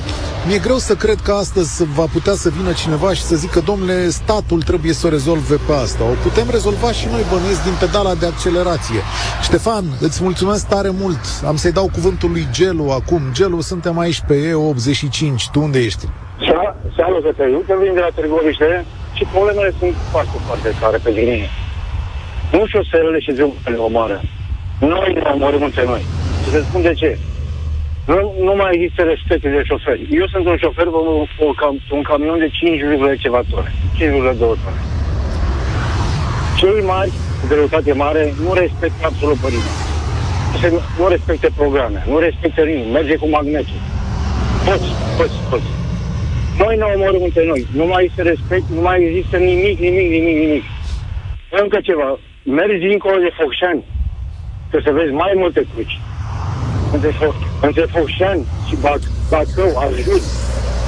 mi-e 0.47 0.57
greu 0.57 0.77
să 0.77 0.95
cred 0.95 1.19
că 1.23 1.31
astăzi 1.31 1.83
va 1.95 2.05
putea 2.11 2.33
să 2.35 2.49
vină 2.57 2.71
cineva 2.71 3.13
și 3.13 3.23
să 3.23 3.35
zică, 3.35 3.59
domnule, 3.65 4.09
statul 4.09 4.61
trebuie 4.61 4.93
să 4.93 5.07
o 5.07 5.09
rezolve 5.09 5.55
pe 5.55 5.73
asta. 5.73 6.03
O 6.03 6.15
putem 6.23 6.47
rezolva 6.49 6.91
și 6.91 7.07
noi, 7.11 7.25
bănuiesc, 7.31 7.63
din 7.63 7.73
pedala 7.79 8.13
de 8.13 8.25
accelerație. 8.25 9.01
Ștefan, 9.43 9.85
îți 9.99 10.23
mulțumesc 10.23 10.67
tare 10.67 10.91
mult. 10.99 11.19
Am 11.47 11.55
să-i 11.55 11.71
dau 11.71 11.89
cuvântul 11.93 12.29
lui 12.31 12.47
Gelu 12.51 12.80
acum. 12.89 13.21
Gelu, 13.33 13.59
suntem 13.61 13.99
aici 13.99 14.21
pe 14.27 14.35
E85. 14.49 15.51
Tu 15.51 15.61
unde 15.61 15.79
ești? 15.79 16.05
Salut, 16.97 17.23
Cătălin. 17.23 17.63
Eu 17.69 17.77
vin 17.83 17.93
de 17.93 17.99
la 17.99 18.11
Târgoviște 18.15 18.85
și 19.17 19.23
problemele 19.33 19.71
sunt 19.79 19.95
foarte, 20.11 20.37
foarte 20.47 20.69
tare 20.79 20.97
pe 21.03 21.09
linie. 21.09 21.49
Nu 22.51 22.65
șoselele 22.65 23.19
și 23.19 23.31
drumurile 23.31 23.77
omoară. 23.87 24.21
Noi 24.79 25.13
ne 25.13 25.21
omorâm 25.33 25.63
între 25.63 25.83
noi. 25.85 26.03
Și 26.43 26.49
să 26.49 26.59
spun 26.61 26.81
de 26.81 26.93
ce. 26.93 27.17
Nu, 28.05 28.33
nu 28.47 28.53
mai 28.55 28.71
există 28.73 29.01
respect 29.01 29.41
de 29.41 29.61
șoferi. 29.69 30.07
Eu 30.19 30.27
sunt 30.27 30.45
un 30.45 30.57
șofer 30.63 30.87
pe 30.93 30.99
un, 31.09 31.25
un, 31.47 31.53
cam, 31.61 31.81
un 31.91 32.01
camion 32.01 32.39
de 32.39 32.49
5, 32.49 32.81
ceva 33.19 33.41
tone. 33.49 33.71
5,2 33.99 34.37
tone. 34.37 34.81
Cei 36.59 36.81
mari, 36.85 37.11
cu 37.39 37.45
greutate 37.47 37.93
mare, 37.93 38.33
nu 38.43 38.53
respectă 38.53 39.01
absolut 39.05 39.37
pe 39.37 39.47
nimeni. 39.47 39.90
Se, 40.59 40.67
nu 40.99 41.07
respectă 41.07 41.47
programe, 41.55 42.03
nu 42.07 42.17
respectă 42.27 42.61
nimic. 42.61 42.91
Merge 42.91 43.15
cu 43.15 43.27
magnetul. 43.29 43.79
Toți, 44.65 44.89
toți, 45.17 45.37
toți. 45.49 45.69
Noi 46.61 46.75
ne 46.77 46.85
omorâm 46.95 47.23
între 47.29 47.43
noi. 47.51 47.67
Nu 47.79 47.85
mai 47.85 48.05
este 48.09 48.21
respect, 48.21 48.65
nu 48.77 48.81
mai 48.81 48.97
există 49.07 49.37
nimic, 49.37 49.75
nimic, 49.79 50.07
nimic, 50.17 50.37
nimic. 50.45 50.63
Încă 51.61 51.77
ceva. 51.89 52.09
Mergi 52.59 52.87
dincolo 52.87 53.17
de 53.25 53.31
Focșani, 53.39 53.83
că 54.71 54.77
să 54.85 54.91
vezi 54.99 55.13
mai 55.23 55.33
multe 55.41 55.61
cruci. 55.73 55.95
Între, 56.95 57.11
Fo- 57.19 57.37
între 57.67 57.85
Focșani 57.95 58.43
și 58.67 58.75
Bac- 58.85 59.09
Bacău, 59.31 59.71
ajut. 59.85 60.21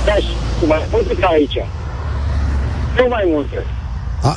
Da, 0.06 0.16
și 0.26 0.34
mai 0.68 0.82
multe 0.92 1.14
ca 1.22 1.28
aici. 1.28 1.58
Nu 2.98 3.06
mai 3.10 3.24
multe. 3.34 3.58
A, 4.24 4.34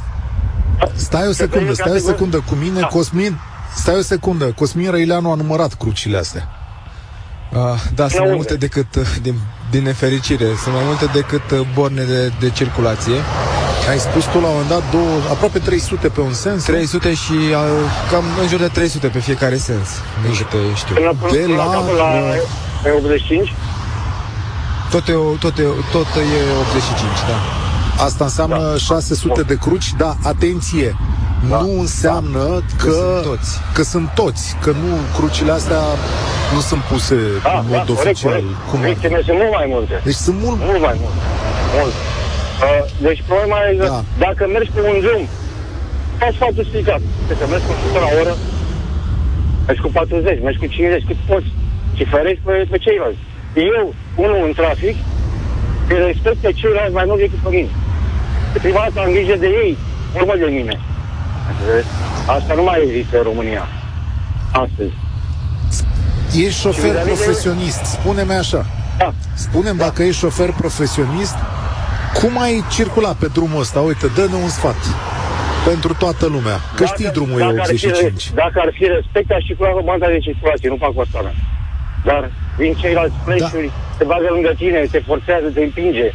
stai 0.92 1.26
o 1.28 1.32
secundă, 1.32 1.72
stai 1.72 1.92
o 1.94 1.98
secundă. 2.10 2.36
Cu 2.48 2.54
mine, 2.54 2.80
Da. 2.80 2.86
Cosmin, 2.86 3.32
stai 3.76 3.94
o 3.98 4.02
secundă. 4.02 4.44
Cosmin 4.44 4.90
Răileanu 4.90 5.30
a 5.30 5.34
numărat 5.34 5.74
crucile 5.74 6.18
astea. 6.18 6.48
Uh, 7.52 7.58
da, 7.94 8.08
sunt 8.08 8.12
mai 8.12 8.20
unde? 8.20 8.34
multe 8.34 8.54
decât, 8.56 8.94
uh, 8.94 9.06
din, 9.22 9.34
din 9.70 9.82
nefericire, 9.82 10.44
sunt 10.62 10.74
mai 10.74 10.82
multe 10.84 11.04
decât 11.12 11.50
uh, 11.50 11.60
borne 11.74 12.02
de, 12.02 12.32
de 12.40 12.50
circulație. 12.50 13.14
Ai 13.90 13.98
spus 13.98 14.24
tu 14.24 14.38
la 14.40 14.46
un 14.46 14.52
moment 14.52 14.68
dat 14.68 14.82
două, 14.90 15.14
aproape 15.30 15.58
300 15.58 16.08
pe 16.08 16.20
un 16.20 16.32
sens? 16.32 16.62
300 16.64 17.14
și 17.14 17.32
uh, 17.32 17.56
cam 18.10 18.24
în 18.42 18.48
jur 18.48 18.58
de 18.58 18.66
300 18.66 19.06
pe 19.06 19.18
fiecare 19.18 19.56
sens. 19.56 19.88
Nu 20.26 20.28
câte 20.34 20.56
știu. 20.74 20.94
Până, 20.94 21.12
până, 21.20 21.32
De 21.32 21.38
până 21.38 21.56
la- 21.56 21.64
la, 21.64 21.70
capăt, 21.72 21.96
la 21.96 22.04
pe 22.82 22.90
85, 22.90 23.54
Tot 24.90 25.08
e, 25.08 25.12
o- 25.12 25.34
tot, 25.44 25.58
e, 25.58 25.62
tot 25.92 26.06
e 26.06 26.38
85, 26.60 27.10
da. 27.28 27.38
Asta 28.04 28.24
înseamnă 28.24 28.70
Da. 28.70 28.76
600 28.76 29.42
de 29.42 29.54
cruci, 29.56 29.92
da, 29.98 30.16
atenție. 30.22 30.96
Da. 31.50 31.58
Nu 31.60 31.70
înseamnă 31.86 32.44
că, 32.82 32.90
sunt 32.90 33.22
toți. 33.30 33.50
că 33.76 33.82
sunt 33.92 34.08
toți, 34.20 34.44
că 34.64 34.70
nu 34.82 34.90
crucile 35.16 35.52
astea 35.60 35.82
nu 36.54 36.60
sunt 36.68 36.82
puse 36.92 37.16
da, 37.42 37.58
în 37.60 37.64
mod 37.68 37.76
da, 37.76 37.82
corect, 37.92 38.04
oficial. 38.06 38.30
corect. 38.32 38.48
Cum 38.70 38.78
ar- 38.82 38.86
Victime 38.90 39.20
sunt 39.28 39.38
mult 39.42 39.52
mai 39.60 39.66
multe. 39.74 39.94
Deci 40.08 40.20
sunt 40.26 40.36
mult 40.44 40.58
Mult 40.70 40.80
mai 40.88 40.96
mult. 41.02 41.16
Mult. 41.78 41.94
Uh, 42.64 42.82
deci 43.06 43.20
problema 43.30 43.56
e 43.68 43.70
că 43.82 43.86
Da. 43.94 44.00
dacă 44.26 44.42
mergi 44.56 44.70
pe 44.76 44.80
un 44.92 44.98
drum, 45.04 45.22
ca 46.20 46.26
sfatul 46.36 46.64
stricat, 46.70 47.00
că 47.26 47.32
să 47.40 47.44
mergi 47.52 47.66
cu 47.68 47.72
100 47.78 47.98
la 48.06 48.10
oră, 48.20 48.34
mergi 49.66 49.82
cu 49.84 49.90
40, 49.98 50.38
mergi 50.46 50.60
cu 50.62 50.66
50, 50.66 51.08
cât 51.08 51.18
poți. 51.30 51.48
Și 51.96 52.04
ferești 52.12 52.42
pe, 52.46 52.52
pe 52.72 52.78
ceilalți. 52.84 53.22
Eu, 53.76 53.84
unul 54.24 54.40
în 54.48 54.52
trafic, 54.60 54.96
îi 55.92 55.98
respect 56.08 56.38
pe 56.44 56.50
ceilalți 56.60 56.96
mai 56.98 57.06
mult 57.08 57.20
decât 57.24 57.40
pe 57.46 57.50
mine. 57.56 57.72
Că 58.52 58.58
prima 58.66 58.82
dată 58.86 58.96
am 59.00 59.10
grijă 59.16 59.36
de 59.44 59.48
ei, 59.64 59.72
urmă 60.18 60.34
de 60.44 60.48
mine. 60.58 60.74
Înțelegi? 61.50 61.86
Asta 62.36 62.54
nu 62.54 62.62
mai 62.62 62.78
există 62.86 63.16
în 63.16 63.22
România. 63.22 63.64
Astăzi. 64.52 64.94
Ești 66.46 66.60
șofer 66.60 66.90
vis-a-vis 66.90 67.18
de- 67.18 67.24
profesionist, 67.24 67.84
spune-mi 67.84 68.32
așa. 68.32 68.66
Da. 68.98 69.12
Spune-mi 69.34 69.78
dacă 69.78 70.02
ești 70.02 70.20
șofer 70.20 70.50
profesionist, 70.52 71.36
cum 72.18 72.32
ai 72.40 72.64
circulat 72.70 73.16
pe 73.16 73.26
drumul 73.26 73.60
ăsta? 73.60 73.80
Uite, 73.80 74.06
dă-ne 74.16 74.34
un 74.42 74.48
sfat 74.48 74.80
pentru 75.70 75.92
toată 76.02 76.26
lumea. 76.26 76.58
Că 76.78 76.84
știi 76.84 77.10
drumul 77.18 77.40
e 77.40 77.44
dacă 77.44 77.60
ar, 77.60 77.66
fi, 77.66 77.86
85. 77.86 78.30
dacă 78.44 78.56
ar 78.64 78.70
fi 78.78 78.84
respect, 78.96 79.28
aș 79.30 79.42
circula 79.48 79.70
pe 79.78 79.82
banda 79.90 80.06
de 80.14 80.18
circulație, 80.28 80.68
nu 80.68 80.78
fac 80.84 80.92
asta. 81.04 81.18
Dar 82.08 82.22
vin 82.60 82.72
ceilalți 82.82 83.16
fleșuri, 83.24 83.66
da. 83.72 83.78
se 83.98 84.04
bagă 84.10 84.28
lângă 84.36 84.52
tine, 84.62 84.78
te 84.94 85.00
forțează, 85.10 85.46
te 85.54 85.62
împinge. 85.68 86.08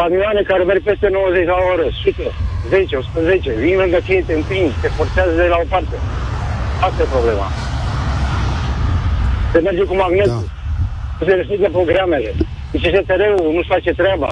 Camioane 0.00 0.42
care 0.50 0.62
merg 0.62 0.82
peste 0.82 1.08
90 1.08 1.46
la 1.52 1.58
oră, 1.72 1.84
100, 1.84 2.32
10, 2.68 2.96
110, 2.96 3.50
vin 3.64 3.76
lângă 3.82 3.98
tine, 4.06 4.22
te 4.26 4.34
împingi, 4.34 4.80
te 4.82 4.88
forțează 4.98 5.32
de 5.42 5.48
la 5.52 5.58
o 5.64 5.66
parte. 5.72 5.96
Asta 6.86 7.02
e 7.02 7.14
problema. 7.16 7.46
Se 9.52 9.58
merge 9.66 9.84
cu 9.90 9.94
magnetul. 10.02 10.44
Da. 10.44 11.18
Nu 11.18 11.22
se 11.26 11.34
respectă 11.40 11.68
programele. 11.78 12.30
Deci 12.70 12.84
CSTR-ul 12.92 13.52
nu-și 13.54 13.72
face 13.74 13.90
treaba. 14.00 14.30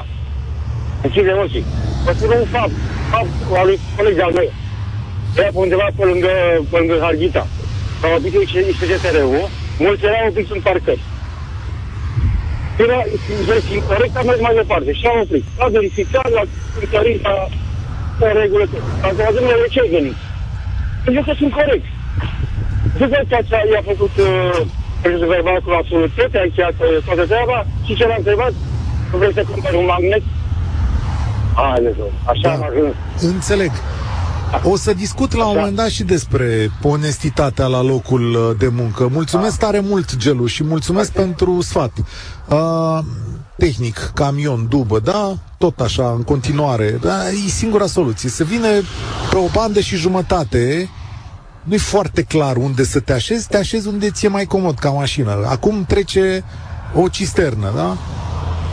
Închide 1.05 1.33
ochii. 1.43 1.65
Vă 2.05 2.13
spun 2.17 2.31
un 2.41 2.47
fapt. 2.55 2.77
Fapt 3.13 3.35
al 3.59 3.67
lui 3.67 3.79
coleg 3.97 4.15
de-al 4.19 4.33
meu. 4.39 4.51
Era 5.39 5.51
pe 5.55 5.59
undeva 5.65 5.89
pe 5.97 6.05
lângă, 6.11 6.33
pe 6.71 6.77
lângă 6.81 6.97
Harghita. 7.05 7.47
S-au 8.01 8.15
oprit 8.17 8.35
CSTR-ul. 8.81 9.49
Mulți 9.85 10.05
erau 10.05 10.29
opriți 10.29 10.53
în 10.53 10.61
parcări. 10.67 11.03
Era 12.85 12.99
deci, 13.51 13.71
incorrect, 13.79 14.15
am 14.17 14.27
mers 14.27 14.41
mai 14.47 14.55
departe 14.61 14.91
și 14.99 15.05
am 15.07 15.19
oprit. 15.25 15.45
A 15.63 15.67
verificat, 15.77 16.31
la 16.39 16.43
cântărit, 16.79 17.21
la 17.29 17.35
în 18.27 18.33
regulă. 18.43 18.65
Am 19.07 19.13
zis, 19.17 19.25
domnule, 19.37 19.57
de 19.65 19.69
ce 19.75 19.81
ai 19.81 19.91
venit? 19.99 20.17
Pentru 21.05 21.23
că 21.27 21.33
sunt 21.41 21.53
corect. 21.59 21.87
După 23.01 23.17
ce 23.29 23.35
ați- 23.35 23.71
i-a 23.75 23.83
făcut 23.93 24.15
uh, 24.27 24.61
procesul 25.01 25.29
verbal 25.35 25.59
cu 25.65 25.71
absolutate, 25.81 26.37
a 26.39 26.43
încheiat 26.49 26.77
uh, 26.81 26.89
toată 27.07 27.25
treaba 27.33 27.59
și 27.87 27.93
ce 27.99 28.05
l-a 28.07 28.19
întrebat? 28.23 28.53
Nu 29.11 29.17
vrei 29.21 29.33
să 29.39 29.43
cumperi 29.51 29.77
un 29.83 29.89
magnet? 29.95 30.23
Haide, 31.59 31.91
așa 32.31 32.41
Da. 32.49 32.53
am 32.57 32.63
ajuns. 32.71 32.95
Înțeleg. 33.35 33.71
O 34.63 34.77
să 34.77 34.93
discut 34.93 35.35
la 35.35 35.45
un 35.45 35.51
Așa. 35.51 35.59
moment 35.59 35.77
dat 35.77 35.89
și 35.89 36.03
despre 36.03 36.71
onestitatea 36.83 37.67
la 37.67 37.83
locul 37.83 38.35
uh, 38.35 38.57
de 38.59 38.69
muncă. 38.69 39.09
Mulțumesc 39.13 39.59
tare 39.59 39.81
mult, 39.81 40.17
Gelu, 40.17 40.47
și 40.47 40.65
mulțumesc 40.65 41.13
pentru 41.13 41.61
sfat. 41.61 41.93
Uh, 42.49 42.99
tehnic, 43.57 44.11
camion, 44.15 44.67
dubă, 44.69 44.99
da? 44.99 45.37
Tot 45.59 45.81
așa, 45.81 46.13
în 46.17 46.23
continuare. 46.23 46.99
Da, 47.01 47.29
e 47.29 47.49
singura 47.49 47.87
soluție. 47.87 48.29
Să 48.29 48.45
vină 48.45 48.67
pe 49.31 49.37
o 49.37 49.47
bandă 49.53 49.81
și 49.81 49.97
jumătate, 49.97 50.89
nu-i 51.63 51.79
foarte 51.79 52.23
clar 52.23 52.57
unde 52.57 52.85
să 52.85 53.01
te 53.01 53.13
așezi, 53.13 53.49
te 53.49 53.57
așezi 53.57 53.89
unde 53.89 54.11
ți-e 54.11 54.29
mai 54.29 54.45
comod 54.45 54.79
ca 54.79 54.91
mașină. 54.91 55.45
Acum 55.49 55.85
trece 55.85 56.45
o 56.95 57.09
cisternă, 57.09 57.73
da? 57.75 57.97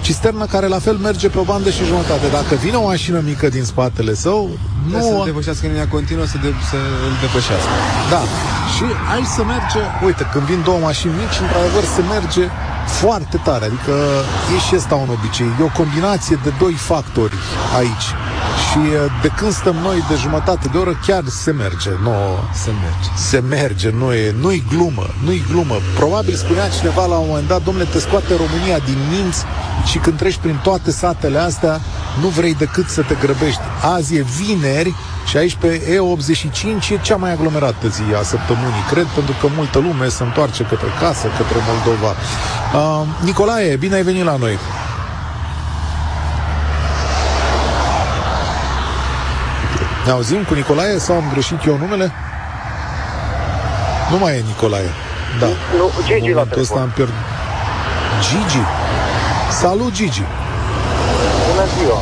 Cisternă 0.07 0.45
care 0.45 0.67
la 0.67 0.79
fel 0.79 0.97
merge 1.07 1.27
pe 1.29 1.39
o 1.39 1.43
bandă 1.43 1.69
și 1.69 1.83
jumătate. 1.91 2.25
Dacă 2.31 2.55
vine 2.55 2.75
o 2.75 2.85
mașină 2.93 3.19
mică 3.31 3.47
din 3.49 3.63
spatele 3.63 4.13
său, 4.13 4.49
Nu... 4.91 4.97
nu... 4.97 5.03
Să 5.03 5.21
depășească 5.25 5.65
în 5.65 5.71
linia 5.71 5.87
continuă, 5.87 6.25
să, 6.25 6.37
de, 6.43 6.49
să 6.69 6.77
îl 7.07 7.13
depășească. 7.25 7.71
Da. 8.13 8.21
Și 8.73 8.85
aici 9.13 9.31
să 9.37 9.43
merge, 9.43 9.81
uite, 10.07 10.23
când 10.31 10.43
vin 10.51 10.61
două 10.69 10.79
mașini 10.89 11.13
mici, 11.21 11.37
într-adevăr 11.45 11.83
se 11.95 12.01
merge 12.15 12.43
foarte 13.01 13.37
tare. 13.47 13.65
Adică 13.69 13.93
e 14.55 14.57
și 14.67 14.73
ăsta 14.79 14.95
un 14.95 15.09
obicei. 15.17 15.49
E 15.59 15.63
o 15.69 15.77
combinație 15.81 16.35
de 16.43 16.51
doi 16.63 16.75
factori 16.91 17.37
aici. 17.79 18.07
Și 18.75 18.81
Și 18.81 18.87
uh, 18.91 19.11
de 19.21 19.27
când 19.27 19.51
stăm 19.51 19.75
noi 19.75 20.03
de 20.09 20.15
jumătate 20.15 20.67
de 20.71 20.77
oră, 20.77 20.99
chiar 21.07 21.23
se 21.27 21.51
merge. 21.51 21.89
Nu, 22.03 22.15
Se 22.63 22.71
merge. 22.83 23.09
se 23.15 23.39
merge, 23.39 23.89
nu 23.89 24.13
e, 24.13 24.35
nu-i 24.39 24.63
glumă, 24.69 25.05
nu-i 25.23 25.43
glumă. 25.49 25.75
Probabil 25.95 26.35
spunea 26.35 26.67
cineva 26.69 27.05
la 27.05 27.15
un 27.17 27.27
moment 27.27 27.47
dat, 27.47 27.63
domnule, 27.63 27.87
te 27.91 27.99
scoate 27.99 28.35
România 28.35 28.77
din 28.85 28.97
minți 29.11 29.43
și 29.85 29.97
când 29.97 30.17
treci 30.17 30.37
prin 30.37 30.59
toate 30.63 30.91
satele 30.91 31.37
astea, 31.39 31.81
nu 32.21 32.27
vrei 32.27 32.53
decât 32.53 32.87
să 32.89 33.01
te 33.01 33.15
grăbești. 33.19 33.61
Azi 33.95 34.15
e 34.15 34.25
vineri 34.37 34.93
și 35.29 35.37
aici 35.37 35.55
pe 35.55 35.69
E85 35.95 36.89
e 36.89 36.97
cea 37.01 37.15
mai 37.15 37.31
aglomerată 37.31 37.87
zi 37.87 38.03
a 38.19 38.23
săptămânii, 38.23 38.85
cred, 38.91 39.05
pentru 39.05 39.35
că 39.41 39.47
multă 39.55 39.79
lume 39.79 40.07
se 40.07 40.23
întoarce 40.23 40.63
către 40.63 40.87
casă, 40.99 41.27
către 41.37 41.57
Moldova. 41.69 42.11
Uh, 42.11 43.07
Nicolae, 43.23 43.75
bine 43.75 43.95
ai 43.95 44.03
venit 44.03 44.23
la 44.23 44.35
noi. 44.35 44.57
Ne 50.05 50.11
auzim 50.11 50.43
cu 50.43 50.53
Nicolae 50.53 50.97
sau 50.97 51.15
am 51.15 51.29
greșit 51.31 51.65
eu 51.65 51.77
numele? 51.77 52.11
Nu 54.11 54.17
mai 54.17 54.37
e 54.37 54.43
Nicolae. 54.47 54.89
Da. 55.39 55.45
Nu, 55.45 55.91
Gigi 56.05 56.31
la 56.31 56.35
Momentul 56.35 56.61
ăsta 56.61 56.73
telefon. 56.73 56.81
am 56.81 56.89
pierdut. 56.95 57.15
Gigi. 58.27 58.61
Salut, 59.61 59.91
Gigi. 59.91 60.23
Bună 61.49 61.65
ziua. 61.77 61.99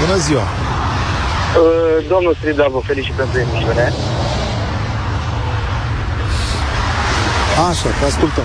Bună 0.00 0.16
ziua. 0.16 0.40
Uh, 0.42 2.04
Domnul 2.08 2.34
Strida, 2.38 2.66
vă 2.72 2.80
felicit 2.84 3.12
pentru 3.12 3.38
emisiune. 3.38 3.92
Așa, 7.68 7.88
te 8.00 8.04
ascultăm. 8.04 8.44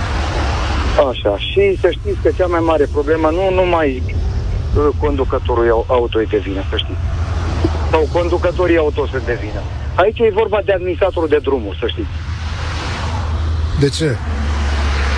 Așa, 1.10 1.38
și 1.38 1.78
să 1.82 1.89
știți 1.91 2.17
că 2.24 2.30
cea 2.38 2.45
mai 2.45 2.60
mare 2.60 2.86
problemă 2.91 3.28
nu 3.30 3.50
numai 3.62 4.04
uh, 4.06 4.88
conducătorul 5.00 5.69
au- 5.71 5.86
auto 5.89 6.21
e 6.21 6.28
de 6.30 6.38
vină, 6.38 6.63
să 6.69 6.78
știți. 6.78 7.00
Sau 7.92 8.08
conducătorii 8.12 8.78
auto 8.78 9.06
sunt 9.06 9.26
de 9.26 9.38
vină. 9.42 9.62
Aici 9.96 10.20
e 10.20 10.40
vorba 10.42 10.60
de 10.66 10.74
administratorul 10.74 11.30
de 11.30 11.38
drumuri, 11.38 11.78
să 11.78 11.88
știți. 11.88 12.16
De 13.80 13.90
ce? 13.90 14.10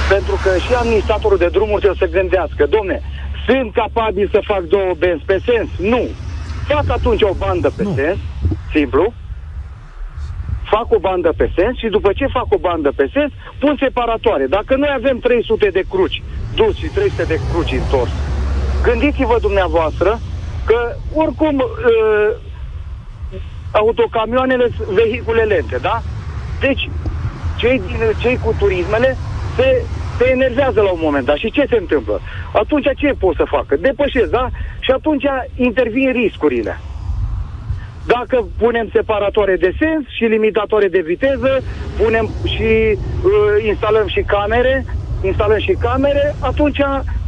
Pentru 0.09 0.35
că 0.43 0.57
și 0.57 0.73
administratorul 0.73 1.37
de 1.37 1.49
drumuri 1.57 1.81
trebuie 1.81 2.07
să 2.07 2.17
gândească, 2.17 2.65
domne, 2.65 3.01
sunt 3.47 3.73
capabil 3.73 4.29
să 4.31 4.39
fac 4.51 4.61
două 4.61 4.93
benzi 4.97 5.23
pe 5.25 5.37
sens? 5.49 5.69
Nu. 5.77 6.09
Fac 6.67 6.85
atunci 6.87 7.21
o 7.21 7.33
bandă 7.33 7.69
pe 7.75 7.83
Nu. 7.83 7.93
sens, 7.95 8.17
simplu, 8.71 9.13
fac 10.63 10.87
o 10.97 10.99
bandă 10.99 11.33
pe 11.37 11.51
sens 11.55 11.77
și 11.77 11.87
după 11.87 12.11
ce 12.13 12.25
fac 12.37 12.47
o 12.49 12.57
bandă 12.57 12.91
pe 12.95 13.09
sens, 13.13 13.31
pun 13.59 13.75
separatoare. 13.79 14.45
Dacă 14.45 14.75
noi 14.75 14.91
avem 14.95 15.17
300 15.19 15.67
de 15.67 15.83
cruci 15.89 16.23
dus 16.55 16.75
și 16.77 16.85
300 16.85 17.23
de 17.23 17.39
cruci 17.51 17.71
întors, 17.71 18.11
gândiți-vă 18.83 19.37
dumneavoastră 19.41 20.19
că 20.65 20.95
oricum 21.13 21.55
uh, 21.57 22.29
autocamioanele 23.73 24.67
sunt 24.75 24.87
vehicule 24.87 25.43
lente, 25.43 25.77
da? 25.81 26.01
Deci, 26.59 26.89
cei, 27.57 27.81
din, 27.87 27.99
cei 28.21 28.37
cu 28.43 28.55
turismele 28.59 29.17
se, 29.55 29.85
se 30.17 30.29
enervează 30.29 30.81
la 30.81 30.91
un 30.91 30.99
moment 31.01 31.25
dat. 31.25 31.37
Și 31.37 31.51
ce 31.51 31.65
se 31.69 31.77
întâmplă? 31.77 32.21
Atunci 32.53 32.87
ce 32.95 33.13
pot 33.19 33.35
să 33.35 33.43
facă? 33.47 33.75
Depășesc, 33.75 34.29
da? 34.29 34.47
Și 34.79 34.91
atunci 34.91 35.23
intervin 35.55 36.11
riscurile. 36.11 36.79
Dacă 38.05 38.47
punem 38.57 38.89
separatoare 38.93 39.55
de 39.55 39.75
sens 39.79 40.07
și 40.17 40.23
limitatoare 40.23 40.87
de 40.87 40.99
viteză, 40.99 41.61
punem 41.97 42.29
și 42.43 42.97
uh, 42.97 43.65
instalăm 43.67 44.07
și 44.07 44.21
camere, 44.21 44.85
instalăm 45.21 45.59
și 45.59 45.77
camere, 45.79 46.35
atunci 46.39 46.79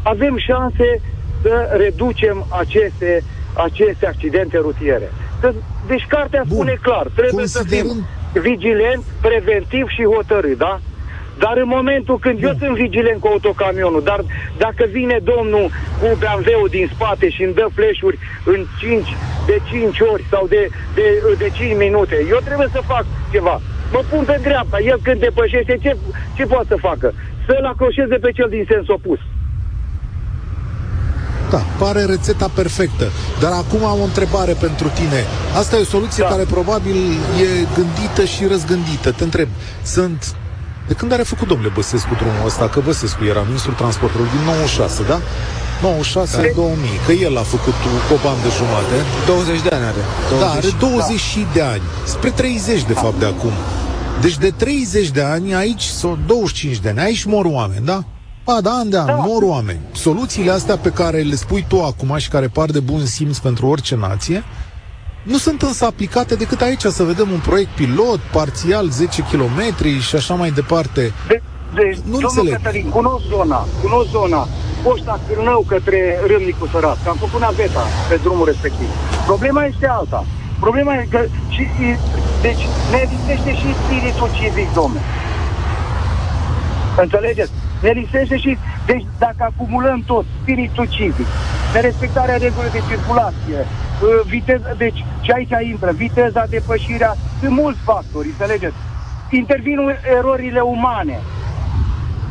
avem 0.04 0.38
șanse 0.38 1.02
să 1.42 1.70
reducem 1.78 2.46
aceste, 2.50 3.24
aceste 3.54 4.08
accidente 4.08 4.58
rutiere. 4.58 5.12
Că- 5.46 5.54
Deci 5.88 6.06
cartea 6.16 6.44
Bun. 6.48 6.56
spune 6.56 6.76
clar, 6.82 7.06
trebuie 7.20 7.48
să 7.58 7.64
fim 7.68 7.86
Considerând- 7.88 8.06
vigilent, 8.48 9.04
preventiv 9.28 9.86
și 9.96 10.04
hotărât, 10.16 10.58
da? 10.58 10.74
Dar 11.44 11.56
în 11.64 11.68
momentul 11.78 12.18
când 12.20 12.44
eu 12.44 12.54
sunt 12.62 12.74
vigilent 12.84 13.20
cu 13.22 13.28
autocamionul, 13.28 14.04
dar 14.04 14.20
dacă 14.58 14.84
vine 14.98 15.18
domnul 15.34 15.66
cu 16.00 16.08
BMW-ul 16.22 16.70
din 16.78 16.88
spate 16.94 17.30
și 17.30 17.44
îmi 17.44 17.54
dă 17.54 17.66
flash-uri 17.78 18.18
în 18.46 18.60
5, 18.80 19.08
de 19.46 19.58
5 19.70 20.00
ori 20.00 20.24
sau 20.30 20.48
de, 20.48 20.70
de, 20.96 21.06
de 21.38 21.50
5 21.50 21.76
minute, 21.78 22.18
eu 22.30 22.38
trebuie 22.48 22.68
să 22.72 22.82
fac 22.94 23.06
ceva. 23.32 23.62
Mă 23.92 24.02
pun 24.10 24.24
pe 24.26 24.38
dreapta, 24.42 24.78
el 24.80 25.00
când 25.04 25.20
depășește, 25.20 25.78
ce, 25.84 25.92
ce 26.36 26.44
poate 26.46 26.66
să 26.70 26.78
facă? 26.90 27.14
Să-l 27.48 27.66
acroșeze 27.66 28.16
pe 28.16 28.32
cel 28.32 28.50
din 28.50 28.66
sens 28.70 28.88
opus. 28.88 29.20
Da, 31.50 31.62
pare 31.78 32.04
rețeta 32.06 32.50
perfectă. 32.54 33.12
Dar 33.40 33.52
acum 33.52 33.86
am 33.86 34.00
o 34.00 34.04
întrebare 34.04 34.54
pentru 34.54 34.88
tine. 34.94 35.24
Asta 35.58 35.76
e 35.76 35.80
o 35.82 35.84
soluție 35.84 36.24
Da. 36.24 36.30
care 36.30 36.44
probabil 36.44 36.96
e 37.42 37.68
gândită 37.76 38.24
și 38.34 38.46
răzgândită. 38.46 39.12
Te 39.12 39.24
întreb, 39.24 39.50
sunt... 39.84 40.36
De 40.88 40.94
când 40.94 41.12
are 41.12 41.24
făcut 41.24 41.48
domnule 41.48 41.72
Băsescu 41.76 42.14
drumul 42.16 42.46
ăsta? 42.46 42.70
Că 42.70 42.80
Băsescu 42.80 43.24
era 43.24 43.42
ministrul 43.48 43.74
transportului 43.74 44.28
din 44.36 44.44
96, 44.46 45.04
da? 45.08 45.20
96-2000, 45.20 47.06
că 47.06 47.12
el 47.12 47.38
a 47.38 47.42
făcut 47.42 47.74
cu 48.08 48.14
o 48.14 48.18
bandă 48.24 48.50
jumate. 48.58 48.96
20 49.26 49.62
de 49.62 49.70
ani 49.76 49.86
are. 49.86 50.04
Da, 50.40 50.50
are 50.50 50.68
20 50.80 51.20
și 51.20 51.46
de 51.54 51.62
ani. 51.62 51.82
Spre 52.06 52.30
30 52.30 52.84
de 52.84 52.94
fapt 52.94 53.20
de 53.20 53.26
acum. 53.26 53.52
Deci 54.22 54.38
de 54.38 54.50
30 54.58 55.10
de 55.10 55.22
ani 55.22 55.56
aici, 55.56 55.84
sau 55.84 56.18
25 56.26 56.78
de 56.80 56.90
ani, 56.90 57.00
aici 57.00 57.24
mor 57.24 57.46
oameni, 57.46 57.86
da? 57.86 58.04
Ba, 58.46 58.62
da, 58.62 58.72
an 58.72 58.90
de 58.90 58.98
an, 58.98 59.06
Da. 59.06 59.14
mor 59.14 59.44
oameni. 59.44 59.80
Soluțiile 59.92 60.52
astea 60.52 60.78
pe 60.78 60.92
care 60.92 61.22
le 61.22 61.36
spui 61.36 61.66
tu 61.68 61.84
acum 61.84 62.18
și 62.18 62.30
care 62.30 62.48
par 62.48 62.70
de 62.70 62.80
bun 62.80 63.06
simț 63.06 63.38
pentru 63.38 63.68
orice 63.68 63.96
nație, 63.96 64.44
nu 65.24 65.38
sunt 65.38 65.62
însă 65.62 65.86
aplicate 65.86 66.36
decât 66.36 66.62
aici, 66.62 66.82
să 66.82 67.04
vedem 67.04 67.32
un 67.32 67.40
proiect 67.40 67.70
pilot, 67.76 68.20
parțial, 68.32 68.90
10 68.90 69.22
km 69.32 69.60
și 70.00 70.16
așa 70.16 70.34
mai 70.34 70.52
departe. 70.52 71.14
De, 71.28 71.42
deci, 71.74 71.98
Nu 71.98 72.12
domnul 72.12 72.30
înțeleg. 72.30 72.54
Cătălin, 72.56 72.90
cunosc 72.90 73.24
zona, 73.36 73.66
cunosc 73.82 74.10
zona, 74.10 74.48
poșta 74.84 75.20
Cârnău 75.28 75.66
către 75.68 76.20
Râmnicu 76.28 76.68
Sărat, 76.72 76.98
că 77.04 77.10
am 77.10 77.16
făcut 77.26 77.40
naveta 77.40 77.84
pe 78.10 78.16
drumul 78.24 78.46
respectiv. 78.46 78.88
Problema 79.26 79.64
este 79.64 79.88
alta. 79.88 80.26
Problema 80.60 80.94
e 80.96 81.08
că 81.10 81.22
și, 81.50 81.64
și, 81.76 81.88
deci 82.42 82.64
ne 82.92 83.10
lipsește 83.12 83.52
și 83.62 83.68
spiritul 83.84 84.30
civic, 84.38 84.74
domnule. 84.74 85.02
Înțelegeți? 86.98 87.52
Ne 87.86 87.91
lipsește 87.91 88.38
și, 88.38 88.58
deci 88.86 89.06
dacă 89.17 89.41
acumulăm 89.52 90.00
tot, 90.12 90.26
spiritul 90.41 90.88
civic, 90.95 91.28
nerespectarea 91.74 92.38
regulilor 92.38 92.71
de 92.71 92.82
circulație, 92.89 93.60
uh, 93.60 94.21
viteza, 94.34 94.69
deci 94.78 95.00
și 95.26 95.32
aici 95.32 95.56
intră, 95.71 95.91
viteza, 95.91 96.43
depășirea, 96.50 97.12
sunt 97.39 97.52
mulți 97.52 97.80
factori, 97.89 98.28
înțelegeți? 98.28 98.76
Intervin 99.30 99.80
erorile 100.17 100.60
umane, 100.60 101.17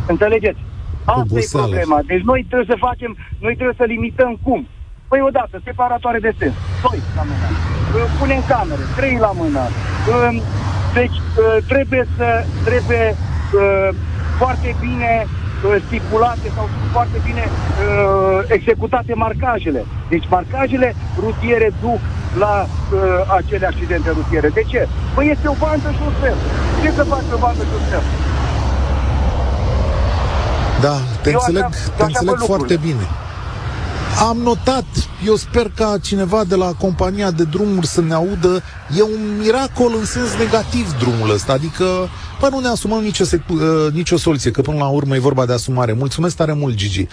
înțelegeți? 0.07 0.61
Asta 1.05 1.21
e 1.21 1.23
Oboseală. 1.31 1.67
problema. 1.67 1.99
Deci 2.07 2.23
noi 2.31 2.41
trebuie 2.49 2.71
să 2.75 2.87
facem, 2.89 3.17
noi 3.39 3.55
trebuie 3.55 3.77
să 3.79 3.85
limităm 3.85 4.39
cum? 4.43 4.69
Păi 5.09 5.21
odată, 5.29 5.61
separatoare 5.65 6.19
de 6.19 6.33
sens, 6.39 6.55
doi 6.83 6.99
la 7.15 7.23
mână, 7.23 7.49
Uh, 7.95 8.05
punem 8.19 8.43
camere, 8.49 8.85
trei 8.97 9.17
la 9.27 9.33
mână, 9.41 9.63
Uh, 10.09 10.43
deci 10.95 11.17
uh, 11.17 11.65
trebuie 11.67 12.05
să, 12.17 12.29
trebuie 12.65 13.17
uh, 13.61 13.89
foarte 14.41 14.77
bine 14.81 15.11
uh, 15.25 15.44
stipulate 15.87 16.47
sau 16.57 16.67
foarte 16.93 17.19
bine 17.27 17.45
uh, 17.49 18.39
executate 18.57 19.13
marcajele. 19.15 19.85
Deci 20.13 20.27
marcajele 20.37 20.89
rutiere 21.25 21.69
duc 21.81 22.01
la 22.39 22.55
uh, 22.67 23.01
acele 23.39 23.67
accidente 23.67 24.11
rutiere. 24.19 24.49
De 24.49 24.63
ce? 24.71 24.89
Păi 25.15 25.31
este 25.35 25.47
o 25.49 25.57
bandă 25.65 25.89
și 25.97 26.03
un 26.09 26.13
fel. 26.23 26.37
Ce 26.83 26.91
să 26.99 27.03
faci 27.13 27.29
o 27.37 27.39
bandă 27.45 27.63
și 27.63 27.75
un 27.81 27.85
fel? 27.91 28.03
Da, 30.81 30.95
te 31.23 31.31
Eu 31.31 31.39
înțeleg, 31.39 31.63
așa- 31.65 31.71
te 31.97 32.03
așa 32.03 32.05
înțeleg 32.07 32.35
văd 32.35 32.47
foarte 32.47 32.75
lucrurile. 32.75 32.93
bine. 32.93 33.05
Am 34.21 34.37
notat, 34.37 34.85
eu 35.27 35.37
sper 35.37 35.71
ca 35.77 35.99
cineva 36.03 36.45
de 36.45 36.55
la 36.55 36.73
compania 36.73 37.31
de 37.31 37.45
drumuri 37.45 37.87
să 37.87 38.01
ne 38.01 38.15
audă, 38.15 38.63
e 38.99 39.03
un 39.03 39.39
miracol 39.39 39.95
în 39.99 40.05
sens 40.05 40.35
negativ 40.39 40.99
drumul 40.99 41.31
ăsta, 41.31 41.53
adică 41.53 41.85
bă, 42.41 42.49
nu 42.51 42.59
ne 42.59 42.69
asumăm 42.69 43.03
nicio, 43.03 43.25
sec- 43.25 43.49
uh, 43.49 43.93
nicio 43.93 44.17
soluție, 44.17 44.51
că 44.51 44.61
până 44.61 44.79
la 44.79 44.87
urmă 44.87 45.17
e 45.17 45.19
vorba 45.19 45.47
de 45.47 45.53
asumare. 45.53 45.93
Mulțumesc 45.93 46.37
tare 46.37 46.53
mult, 46.53 46.75
Gigi. 46.75 47.07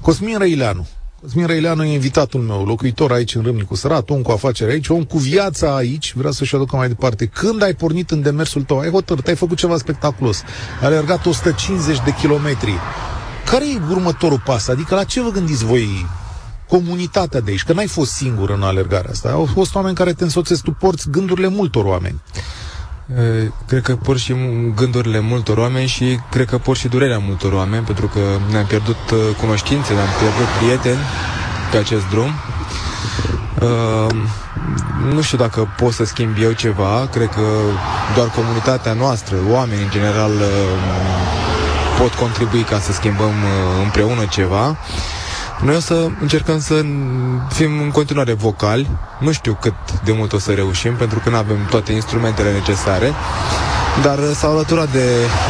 Cosmin 0.00 0.38
Răileanu. 0.38 0.86
Cosmin 1.20 1.46
Răileanu 1.46 1.84
e 1.84 1.92
invitatul 1.92 2.40
meu, 2.40 2.64
locuitor 2.64 3.12
aici 3.12 3.34
în 3.34 3.42
Râmnicu 3.42 3.74
Sărat, 3.74 4.10
om 4.10 4.22
cu 4.22 4.30
afaceri 4.30 4.70
aici, 4.70 4.88
om 4.88 5.04
cu 5.04 5.18
viața 5.18 5.76
aici, 5.76 6.12
vreau 6.16 6.32
să-și 6.32 6.54
aducă 6.54 6.76
mai 6.76 6.88
departe. 6.88 7.26
Când 7.26 7.62
ai 7.62 7.74
pornit 7.74 8.10
în 8.10 8.22
demersul 8.22 8.62
tău, 8.62 8.78
ai 8.78 8.90
hotărât, 8.90 9.26
ai 9.26 9.36
făcut 9.36 9.56
ceva 9.56 9.76
spectaculos, 9.76 10.42
ai 10.80 10.86
alergat 10.86 11.26
150 11.26 11.98
de 12.04 12.14
kilometri, 12.20 12.72
care 13.50 13.64
e 13.64 13.78
următorul 13.90 14.42
pas? 14.44 14.68
Adică 14.68 14.94
la 14.94 15.04
ce 15.04 15.20
vă 15.20 15.30
gândiți 15.30 15.64
voi 15.64 16.06
comunitatea 16.68 17.40
de 17.40 17.50
aici? 17.50 17.64
Că 17.64 17.72
n-ai 17.72 17.86
fost 17.86 18.12
singur 18.12 18.50
în 18.50 18.62
alergarea 18.62 19.10
asta. 19.10 19.30
Au 19.30 19.48
fost 19.54 19.74
oameni 19.74 19.94
care 19.94 20.12
te 20.12 20.24
însoțesc, 20.24 20.62
tu 20.62 20.70
porți 20.70 21.10
gândurile 21.10 21.48
multor 21.48 21.84
oameni. 21.84 22.20
E, 23.16 23.50
Cred 23.66 23.82
că 23.82 23.96
por 23.96 24.18
și 24.18 24.34
gândurile 24.74 25.20
multor 25.20 25.58
oameni 25.58 25.86
și 25.86 26.18
cred 26.30 26.46
că 26.46 26.58
por 26.58 26.76
și 26.76 26.88
durerea 26.88 27.18
multor 27.18 27.52
oameni, 27.52 27.84
pentru 27.84 28.06
că 28.06 28.20
ne-am 28.50 28.66
pierdut 28.66 29.10
uh, 29.12 29.18
cunoștințe, 29.40 29.92
ne-am 29.92 30.08
pierdut 30.18 30.46
prieteni 30.58 31.04
pe 31.70 31.76
acest 31.76 32.08
drum. 32.08 32.30
Uh, 33.60 34.14
nu 35.14 35.20
știu 35.22 35.38
dacă 35.38 35.68
pot 35.76 35.92
să 35.92 36.04
schimb 36.04 36.36
eu 36.40 36.52
ceva, 36.52 37.08
cred 37.12 37.28
că 37.28 37.46
doar 38.14 38.28
comunitatea 38.28 38.92
noastră, 38.92 39.36
oamenii 39.50 39.84
în 39.84 39.90
general, 39.90 40.30
uh, 40.30 41.04
pot 41.98 42.14
contribui 42.14 42.62
ca 42.62 42.78
să 42.78 42.92
schimbăm 42.92 43.28
uh, 43.28 43.82
împreună 43.82 44.24
ceva. 44.24 44.76
Noi 45.64 45.76
o 45.76 45.80
să 45.80 46.08
încercăm 46.20 46.60
să 46.60 46.74
fim 47.48 47.80
în 47.80 47.90
continuare 47.90 48.32
vocali. 48.32 48.90
Nu 49.18 49.32
știu 49.32 49.56
cât 49.60 49.74
de 50.04 50.12
mult 50.12 50.32
o 50.32 50.38
să 50.38 50.52
reușim, 50.52 50.94
pentru 50.94 51.18
că 51.18 51.30
nu 51.30 51.36
avem 51.36 51.66
toate 51.70 51.92
instrumentele 51.92 52.52
necesare. 52.52 53.12
Dar 54.02 54.18
uh, 54.18 54.30
s-au 54.34 54.50
alăturat 54.50 54.92
de, 54.92 55.06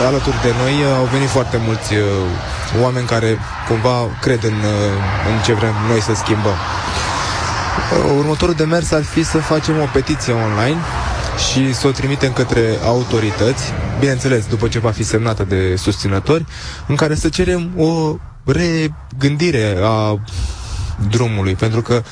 alături 0.07 0.37
de 0.43 0.53
noi, 0.63 0.73
uh, 0.73 0.97
au 0.99 1.05
venit 1.13 1.29
foarte 1.29 1.61
mulți 1.67 1.95
uh, 1.95 2.83
oameni 2.83 3.07
care 3.07 3.39
cumva 3.69 3.97
cred 4.21 4.43
în, 4.45 4.53
uh, 4.53 5.35
în 5.37 5.43
ce 5.45 5.53
vrem 5.53 5.75
noi 5.89 6.01
să 6.01 6.15
schimbăm. 6.15 6.59
Uh, 7.93 8.15
următorul 8.19 8.55
demers 8.55 8.93
ar 8.93 9.03
fi 9.03 9.25
să 9.25 9.39
facem 9.39 9.75
o 9.81 9.89
petiție 9.93 10.33
online 10.33 10.81
și 11.51 11.75
să 11.75 11.87
o 11.87 11.91
trimitem 11.91 12.33
către 12.33 12.79
autorități, 12.85 13.73
bineînțeles, 13.99 14.47
după 14.47 14.69
ce 14.69 14.79
va 14.79 14.91
fi 14.91 15.03
semnată 15.03 15.45
de 15.45 15.77
susținători, 15.77 16.45
în 16.87 16.95
care 16.95 17.15
să 17.15 17.29
cerem 17.29 17.71
o 17.77 18.17
regândire 18.45 19.79
a 19.83 20.19
drumului, 21.11 21.55
pentru 21.55 21.83
că 21.83 22.03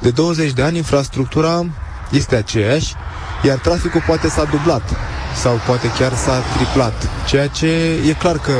de 0.00 0.10
20 0.10 0.52
de 0.52 0.62
ani 0.62 0.76
infrastructura 0.76 1.66
este 2.10 2.36
aceeași, 2.36 2.94
iar 3.42 3.58
traficul 3.58 4.02
poate 4.06 4.28
s-a 4.28 4.44
dublat 4.44 4.82
sau 5.34 5.60
poate 5.66 5.90
chiar 5.98 6.12
s-a 6.14 6.42
triplat, 6.56 7.08
ceea 7.26 7.46
ce 7.46 7.66
e 8.08 8.12
clar 8.12 8.38
că 8.38 8.52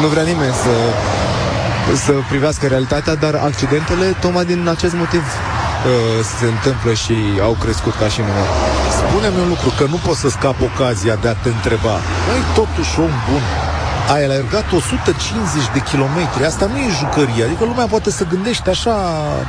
nu 0.00 0.06
vrea 0.06 0.22
nimeni 0.22 0.52
să 0.52 0.74
să 1.96 2.12
privească 2.28 2.66
realitatea, 2.66 3.14
dar 3.14 3.34
accidentele, 3.34 4.06
tocmai 4.20 4.44
din 4.44 4.68
acest 4.68 4.94
motiv, 4.94 5.22
uh, 5.22 6.24
se 6.38 6.46
întâmplă 6.46 6.92
și 6.92 7.14
au 7.42 7.56
crescut 7.62 7.94
ca 7.94 8.08
și 8.08 8.20
număr. 8.20 8.48
Spune-mi 9.00 9.40
un 9.42 9.48
lucru, 9.48 9.68
că 9.78 9.84
nu 9.84 9.98
pot 10.06 10.16
să 10.16 10.28
scap 10.28 10.56
ocazia 10.70 11.14
de 11.14 11.28
a 11.28 11.34
te 11.34 11.48
întreba. 11.48 11.94
Ai 12.32 12.42
totuși 12.54 13.00
om 13.00 13.12
bun. 13.28 13.42
Ai 14.14 14.24
alergat 14.24 14.72
150 14.72 15.72
de 15.72 15.80
kilometri. 15.90 16.44
Asta 16.44 16.66
nu 16.72 16.76
e 16.76 16.88
jucărie. 17.02 17.44
Adică 17.44 17.64
lumea 17.64 17.86
poate 17.94 18.10
să 18.10 18.24
gândește 18.32 18.70
așa, 18.70 18.94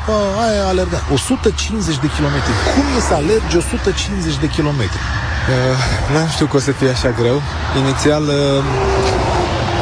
bă, 0.06 0.18
ai 0.46 0.58
alergat 0.72 1.04
150 1.14 2.00
de 2.06 2.10
kilometri. 2.16 2.54
Cum 2.76 2.86
e 2.98 3.00
să 3.10 3.14
alergi 3.14 3.58
150 3.58 4.38
de 4.44 4.48
kilometri? 4.48 5.02
Uh, 5.04 6.14
n-am 6.14 6.28
știut 6.28 6.50
că 6.50 6.56
o 6.56 6.60
să 6.60 6.72
fie 6.72 6.90
așa 6.90 7.10
greu. 7.20 7.42
Inițial 7.82 8.24
uh, 8.24 8.64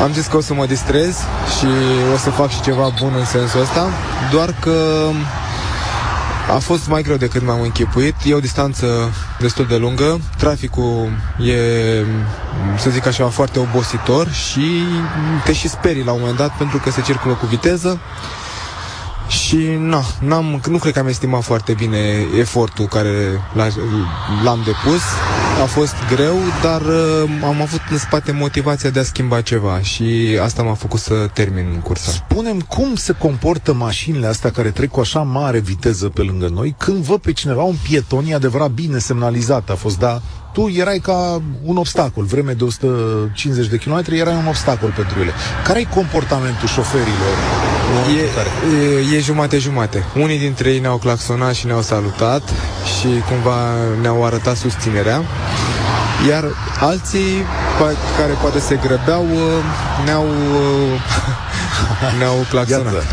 am 0.04 0.12
zis 0.14 0.26
că 0.26 0.38
o 0.38 0.42
să 0.42 0.54
mă 0.54 0.66
distrez 0.66 1.14
și 1.58 1.68
o 2.14 2.18
să 2.18 2.30
fac 2.30 2.50
și 2.50 2.62
ceva 2.62 2.88
bun 3.00 3.14
în 3.22 3.26
sensul 3.26 3.62
ăsta, 3.62 3.84
doar 4.32 4.50
că 4.60 4.76
a 6.50 6.58
fost 6.60 6.88
mai 6.88 7.02
greu 7.02 7.16
decât 7.18 7.46
m-am 7.46 7.62
închipuit. 7.62 8.16
E 8.26 8.34
o 8.34 8.40
distanță 8.40 9.12
destul 9.40 9.66
de 9.66 9.78
lungă. 9.78 10.20
Traficul 10.38 11.10
e, 11.40 11.56
să 12.78 12.90
zic 12.90 13.06
așa, 13.06 13.28
foarte 13.28 13.60
obositor 13.60 14.30
și 14.32 14.84
te 15.46 15.54
și 15.54 15.70
sperii 15.70 16.04
la 16.04 16.12
un 16.12 16.20
moment 16.20 16.38
dat 16.38 16.58
pentru 16.58 16.78
că 16.78 16.90
se 16.92 17.02
circulă 17.02 17.34
cu 17.34 17.46
viteză. 17.46 18.00
Și 19.52 19.78
na, 19.80 20.04
n-am, 20.20 20.62
nu 20.70 20.78
cred 20.78 20.94
că 20.94 21.00
am 21.00 21.08
estimat 21.08 21.44
foarte 21.44 21.74
bine 21.74 21.98
efortul 22.40 22.86
care 22.86 23.42
l-am 24.44 24.60
depus. 24.66 25.02
A 25.62 25.66
fost 25.66 25.94
greu, 26.14 26.36
dar 26.62 26.82
uh, 26.82 27.30
am 27.44 27.62
avut 27.62 27.82
în 27.90 27.98
spate 27.98 28.32
motivația 28.32 28.90
de 28.90 29.00
a 29.00 29.04
schimba 29.04 29.42
ceva 29.42 29.82
și 29.82 30.38
asta 30.42 30.64
m-a 30.64 30.74
făcut 30.74 31.00
să 31.00 31.14
termin 31.34 31.82
cursa. 31.84 32.12
Spunem 32.12 32.60
cum 32.60 32.96
se 32.96 33.14
comportă 33.14 33.74
mașinile 33.74 34.28
astea 34.28 34.52
care 34.52 34.70
trec 34.70 34.90
cu 34.90 35.00
așa 35.00 35.22
mare 35.22 35.60
viteză 35.60 36.10
pe 36.10 36.22
lângă 36.22 36.48
noi 36.48 36.76
când 36.78 37.04
văd 37.04 37.20
pe 37.20 37.32
cineva 37.32 37.62
un 37.62 37.76
pieton, 37.84 38.26
e 38.28 38.34
adevărat 38.34 38.72
bine 38.72 38.98
semnalizat 38.98 39.70
a 39.70 39.76
fost, 39.76 40.00
da, 40.00 40.22
tu 40.54 40.68
erai 40.68 41.00
ca 41.00 41.42
un 41.64 41.78
obstacol. 41.78 42.24
Vreme 42.24 42.54
de 42.54 42.64
150 42.64 43.68
de 43.68 43.78
kilometri 43.78 44.18
erai 44.18 44.36
un 44.36 44.48
obstacol 44.48 44.94
pentru 44.96 45.20
ele. 45.20 45.32
Care 45.64 45.80
e 45.80 45.84
comportamentul 45.84 46.68
șoferilor? 46.68 47.36
E, 48.18 49.14
e, 49.14 49.16
e 49.16 49.20
jumate-jumate. 49.42 50.04
Unii 50.16 50.40
dintre 50.40 50.70
ei 50.70 50.80
ne-au 50.80 50.98
claxonat 50.98 51.54
și 51.54 51.66
ne-au 51.66 51.82
salutat 51.82 52.42
și 52.98 53.08
cumva 53.30 53.58
ne-au 54.02 54.26
arătat 54.26 54.56
susținerea. 54.56 55.22
Iar 56.28 56.44
alții 56.80 57.44
care 58.18 58.34
poate 58.42 58.60
se 58.60 58.76
grăbeau 58.76 59.26
ne-au, 60.06 60.26
ne-au 62.20 62.46
claxonat. 62.50 62.94
Iată. 62.94 63.04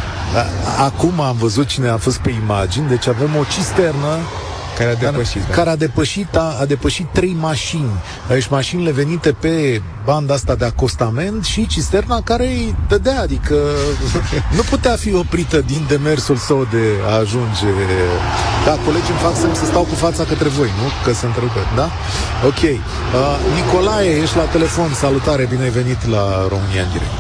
Acum 0.79 1.21
am 1.21 1.37
văzut 1.37 1.67
cine 1.67 1.89
a 1.89 1.97
fost 1.97 2.19
pe 2.19 2.31
imagini, 2.31 2.89
deci 2.89 3.07
avem 3.07 3.37
o 3.37 3.45
cisternă 3.53 4.19
care 4.79 4.91
a 4.91 4.95
depășit, 4.95 5.43
da. 5.49 5.55
care 5.55 5.71
a 5.71 5.77
depășit, 5.77 6.37
a, 6.37 6.57
a 6.61 6.65
depășit 6.65 7.07
trei 7.13 7.37
mașini. 7.41 7.93
Deci 8.29 8.49
mașinile 8.49 8.91
venite 8.91 9.33
pe 9.33 9.83
banda 10.05 10.35
asta 10.35 10.55
de 10.55 10.65
acostament 10.65 11.45
și 11.45 11.67
cisterna 11.67 12.21
care 12.25 12.47
îi 12.47 12.75
dădea, 12.89 13.21
adică 13.21 13.55
nu 14.57 14.63
putea 14.71 14.97
fi 14.97 15.15
oprită 15.15 15.61
din 15.61 15.85
demersul 15.89 16.37
său 16.37 16.67
de 16.71 16.85
a 17.11 17.15
ajunge. 17.15 17.67
Da, 18.65 18.71
colegii 18.85 19.11
îmi 19.11 19.19
fac 19.19 19.37
semn 19.37 19.55
să 19.55 19.65
stau 19.65 19.83
cu 19.83 19.95
fața 19.95 20.25
către 20.25 20.49
voi, 20.49 20.71
nu? 20.81 20.87
Că 21.05 21.13
se 21.13 21.27
întrerupe, 21.27 21.61
da? 21.77 21.91
Ok. 22.47 22.63
Uh, 22.63 22.79
Nicolae, 23.55 24.11
ești 24.23 24.37
la 24.37 24.43
telefon. 24.43 24.93
Salutare, 24.95 25.47
bine 25.51 25.63
ai 25.63 25.71
venit 25.71 26.07
la 26.07 26.47
România 26.49 26.83
în 26.83 26.91
direct. 26.93 27.17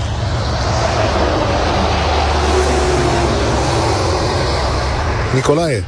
Nicolae. 5.34 5.84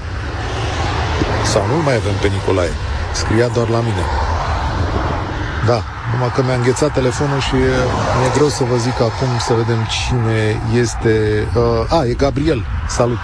Sau 1.52 1.66
nu 1.66 1.82
mai 1.82 1.94
avem 1.94 2.16
pe 2.22 2.28
Nicolae. 2.28 2.72
Scria 3.12 3.48
doar 3.48 3.68
la 3.68 3.80
mine. 3.80 4.04
Da, 5.66 5.78
numai 6.12 6.30
că 6.34 6.42
mi-a 6.42 6.54
înghețat 6.54 6.92
telefonul 6.92 7.40
și 7.40 7.54
e, 7.54 7.76
mi-e 8.18 8.30
greu 8.34 8.48
să 8.48 8.64
vă 8.64 8.76
zic 8.76 9.00
acum 9.00 9.30
să 9.38 9.52
vedem 9.54 9.80
cine 9.96 10.60
este... 10.82 11.12
Uh, 11.56 11.98
a, 11.98 12.04
e 12.04 12.14
Gabriel. 12.14 12.64
Salut! 12.88 13.22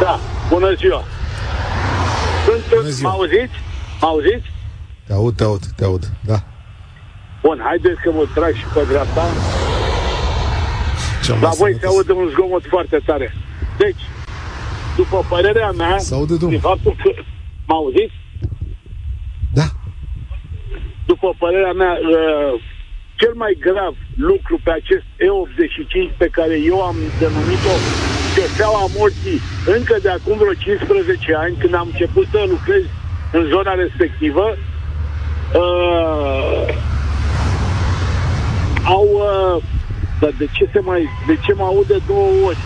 Da, 0.00 0.20
bună 0.48 0.74
ziua! 0.74 1.02
Sunt, 2.46 2.62
bună 2.74 2.88
ziua. 2.88 3.10
mă 3.10 3.16
auziți? 3.16 3.56
Mă 4.00 4.06
auziți? 4.06 4.46
Te 5.06 5.12
aud, 5.12 5.36
te 5.36 5.44
aud, 5.44 5.62
te 5.76 5.84
aud, 5.84 6.04
da. 6.20 6.38
Bun, 7.42 7.60
haideți 7.64 8.00
că 8.02 8.10
mă 8.14 8.24
trag 8.34 8.54
și 8.54 8.64
pe 8.74 8.82
dreapta. 8.88 9.24
La 11.40 11.48
voi 11.48 11.76
se 11.80 11.86
aude 11.86 12.12
un 12.12 12.28
zgomot 12.32 12.64
foarte 12.68 12.98
tare. 13.06 13.34
Deci, 13.76 14.02
după 14.96 15.24
părerea 15.28 15.70
mea, 15.70 15.98
S-aude, 15.98 16.36
de 16.36 16.58
faptul 16.58 16.96
că... 17.02 17.10
Mă 17.66 17.74
auziți? 17.74 18.14
Da. 19.52 19.66
După 21.06 21.34
părerea 21.38 21.72
mea, 21.72 21.92
uh, 21.92 22.60
cel 23.20 23.32
mai 23.34 23.56
grav 23.60 23.94
lucru 24.16 24.60
pe 24.64 24.70
acest 24.70 25.04
E85 25.26 26.16
pe 26.16 26.28
care 26.38 26.56
eu 26.72 26.82
am 26.82 26.96
denumit-o 27.18 27.74
șoseaua 28.34 28.86
morții 28.96 29.40
încă 29.76 29.96
de 30.02 30.10
acum 30.10 30.36
vreo 30.38 30.54
15 30.54 31.34
ani, 31.34 31.56
când 31.56 31.74
am 31.74 31.88
început 31.92 32.26
să 32.30 32.44
lucrez 32.48 32.82
în 33.32 33.44
zona 33.54 33.72
respectivă, 33.74 34.56
uh, 35.62 36.66
au... 38.84 39.08
Uh, 39.12 39.62
dar 40.20 40.32
de 40.38 40.48
ce 40.52 40.68
se 40.72 40.80
mai... 40.80 41.08
De 41.26 41.38
ce 41.44 41.52
mă 41.52 41.64
aude 41.64 41.96
două 42.06 42.28
ori? 42.46 42.58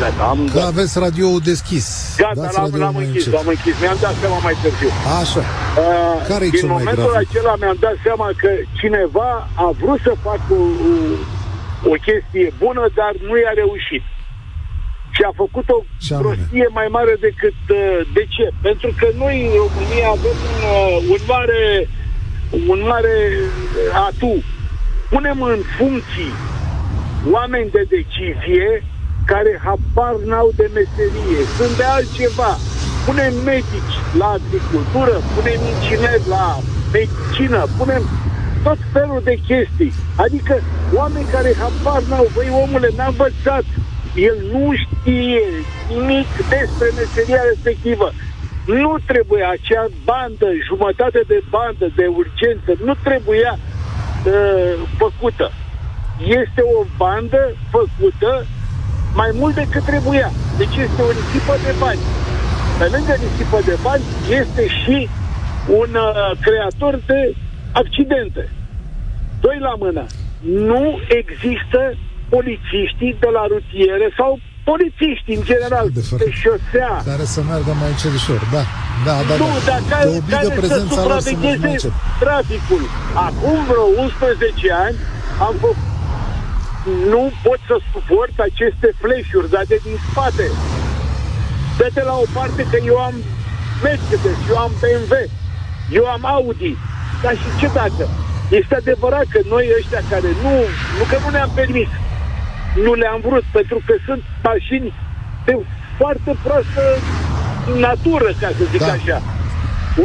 Gata, 0.00 0.22
am 0.32 0.48
Că 0.52 0.58
dat. 0.58 0.66
aveți 0.72 0.98
radioul 0.98 1.40
deschis. 1.52 1.86
Gata, 2.18 2.50
l-am, 2.56 2.70
l-am 2.82 2.96
închis, 2.96 3.26
l-am 3.36 3.48
închis. 3.54 3.74
Mi-am 3.80 3.98
dat 4.00 4.14
seama 4.20 4.38
mai 4.46 4.56
târziu. 4.62 4.90
Așa. 5.20 5.40
Uh, 5.40 6.16
care 6.30 6.44
e 6.44 6.50
cel 6.60 6.68
mai 6.68 6.82
momentul 6.82 7.12
grav? 7.12 7.24
acela 7.24 7.54
mi-am 7.62 7.78
dat 7.86 7.96
seama 8.06 8.28
că 8.42 8.50
cineva 8.80 9.30
a 9.66 9.68
vrut 9.80 10.00
să 10.06 10.12
facă 10.28 10.52
o, 10.62 10.64
o 11.92 11.94
chestie 12.06 12.48
bună, 12.62 12.82
dar 12.98 13.12
nu 13.28 13.34
i-a 13.42 13.54
reușit. 13.62 14.04
Și 15.14 15.22
a 15.30 15.32
făcut 15.42 15.66
o 15.76 15.78
prostie 16.22 16.66
mai 16.78 16.88
mare 16.96 17.14
decât... 17.28 17.58
Uh, 17.68 18.00
de 18.16 18.24
ce? 18.34 18.46
Pentru 18.66 18.90
că 18.98 19.06
noi 19.22 19.36
în 19.46 19.52
România 19.64 20.08
avem 20.16 20.36
un, 20.48 20.58
uh, 20.74 20.96
un 21.14 21.22
mare 21.34 21.62
un 22.50 22.80
mare 22.92 23.16
atu. 24.06 24.32
Punem 25.10 25.42
în 25.42 25.58
funcții 25.78 26.32
oameni 27.30 27.70
de 27.70 27.82
decizie 27.96 28.84
care 29.32 29.60
habar 29.64 30.14
n-au 30.24 30.50
de 30.60 30.70
meserie, 30.78 31.40
sunt 31.56 31.76
de 31.76 31.86
altceva. 31.96 32.52
Punem 33.06 33.34
medici 33.52 33.96
la 34.20 34.28
agricultură, 34.38 35.14
punem 35.34 35.60
ingineri 35.74 36.28
la 36.36 36.46
medicină, 36.92 37.60
punem 37.78 38.02
tot 38.62 38.78
felul 38.92 39.20
de 39.24 39.34
chestii. 39.48 39.92
Adică 40.24 40.54
oameni 40.94 41.32
care 41.34 41.50
habar 41.62 42.02
n-au, 42.02 42.26
băi 42.34 42.50
omule, 42.62 42.88
n-a 42.96 43.06
învățat, 43.06 43.64
el 44.14 44.36
nu 44.52 44.72
știe 44.84 45.44
nimic 45.88 46.30
despre 46.54 46.88
meseria 47.00 47.42
respectivă. 47.50 48.08
Nu 48.66 48.92
trebuie 49.06 49.44
acea 49.44 49.86
bandă, 50.04 50.48
jumătate 50.68 51.20
de 51.26 51.38
bandă 51.50 51.86
de 51.96 52.06
urgență, 52.20 52.70
nu 52.84 52.94
trebuia 53.06 53.52
uh, 53.58 54.74
făcută. 55.02 55.46
Este 56.40 56.60
o 56.78 56.84
bandă 56.96 57.42
făcută 57.70 58.46
mai 59.20 59.30
mult 59.40 59.54
decât 59.54 59.84
trebuia. 59.92 60.28
Deci 60.60 60.76
este 60.86 61.00
o 61.08 61.10
risipă 61.18 61.54
de 61.66 61.72
bani. 61.82 62.02
Pe 62.78 62.86
lângă 62.94 63.12
risipă 63.24 63.58
de 63.70 63.76
bani, 63.86 64.04
este 64.40 64.64
și 64.80 64.98
un 65.80 65.90
uh, 66.06 66.30
creator 66.44 66.94
de 67.10 67.20
accidente. 67.80 68.42
Doi 69.44 69.58
la 69.68 69.74
mână. 69.84 70.04
Nu 70.72 70.84
există 71.20 71.80
polițiștii 72.34 73.16
de 73.22 73.30
la 73.36 73.44
rutiere 73.52 74.08
sau 74.18 74.30
polițiști 74.70 75.30
în 75.36 75.42
general 75.50 75.86
de, 75.96 76.02
pe 76.22 76.28
șosea. 76.42 76.92
Care 77.10 77.24
să 77.34 77.40
meargă 77.48 77.72
mai 77.80 77.90
ușor, 78.18 78.42
da. 78.54 78.62
Da, 79.06 79.16
da, 79.28 79.34
nu, 79.42 79.48
da. 79.54 79.62
dar 79.70 79.80
care, 79.92 80.10
care 80.34 80.66
să 80.76 80.80
supravegheze 80.90 81.90
traficul. 82.24 82.82
Acum 83.28 83.58
vreo 83.70 83.86
11 84.04 84.72
ani 84.86 84.96
am 85.46 85.54
făcut 85.64 85.85
nu 87.12 87.32
pot 87.42 87.60
să 87.66 87.76
suport 87.92 88.38
aceste 88.48 88.88
flash-uri 89.00 89.50
date 89.50 89.76
din 89.82 89.96
spate. 90.10 90.46
Dă-te 91.78 92.02
la 92.02 92.16
o 92.24 92.26
parte 92.32 92.62
că 92.70 92.78
eu 92.84 92.98
am 93.08 93.14
Mercedes, 93.82 94.38
eu 94.50 94.58
am 94.66 94.72
BMW, 94.80 95.12
eu 95.98 96.04
am 96.06 96.24
Audi. 96.24 96.76
Dar 97.22 97.34
și 97.36 97.48
ce 97.60 97.66
dacă? 97.66 98.04
Este 98.50 98.74
adevărat 98.74 99.26
că 99.34 99.40
noi 99.48 99.64
ăștia 99.78 100.02
care 100.12 100.30
nu, 100.42 100.54
nu 100.98 101.04
că 101.10 101.16
nu 101.24 101.30
ne-am 101.30 101.50
permis, 101.54 101.88
nu 102.84 102.92
le-am 102.94 103.20
vrut, 103.26 103.44
pentru 103.58 103.78
că 103.86 103.94
sunt 104.04 104.22
mașini 104.42 104.94
de 105.44 105.54
foarte 105.98 106.36
proastă 106.42 106.82
natură, 107.88 108.30
ca 108.40 108.48
să 108.58 108.64
zic 108.72 108.80
da. 108.80 108.92
așa. 108.92 109.18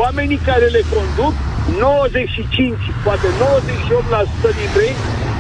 Oamenii 0.04 0.42
care 0.50 0.66
le 0.66 0.84
conduc, 0.96 1.34
95, 1.80 2.78
poate 3.04 3.28
98% 3.28 4.56
dintre 4.60 4.84
ei, 4.90 4.96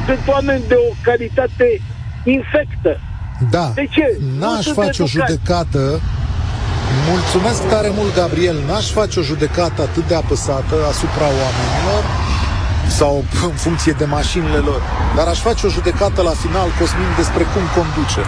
sunt 0.05 0.19
oameni 0.27 0.63
de 0.67 0.75
o 0.89 0.93
calitate 1.01 1.81
infectă. 2.23 2.99
Da. 3.49 3.71
De 3.75 3.87
ce? 3.89 4.17
N-aș 4.39 4.65
face 4.67 5.01
o 5.01 5.05
judecată 5.05 6.01
Mulțumesc 7.09 7.61
tare 7.67 7.91
mult, 7.97 8.15
Gabriel. 8.15 8.57
N-aș 8.67 8.91
face 8.91 9.19
o 9.19 9.23
judecată 9.23 9.81
atât 9.81 10.07
de 10.07 10.15
apăsată 10.15 10.75
asupra 10.89 11.27
oamenilor 11.43 12.03
sau 12.87 13.23
în 13.43 13.55
funcție 13.65 13.95
de 13.97 14.05
mașinile 14.05 14.57
lor. 14.57 14.81
Dar 15.15 15.27
aș 15.27 15.39
face 15.39 15.65
o 15.65 15.69
judecată 15.69 16.21
la 16.21 16.35
final, 16.43 16.67
Cosmin, 16.79 17.11
despre 17.17 17.43
cum 17.53 17.63
conduce. 17.77 18.21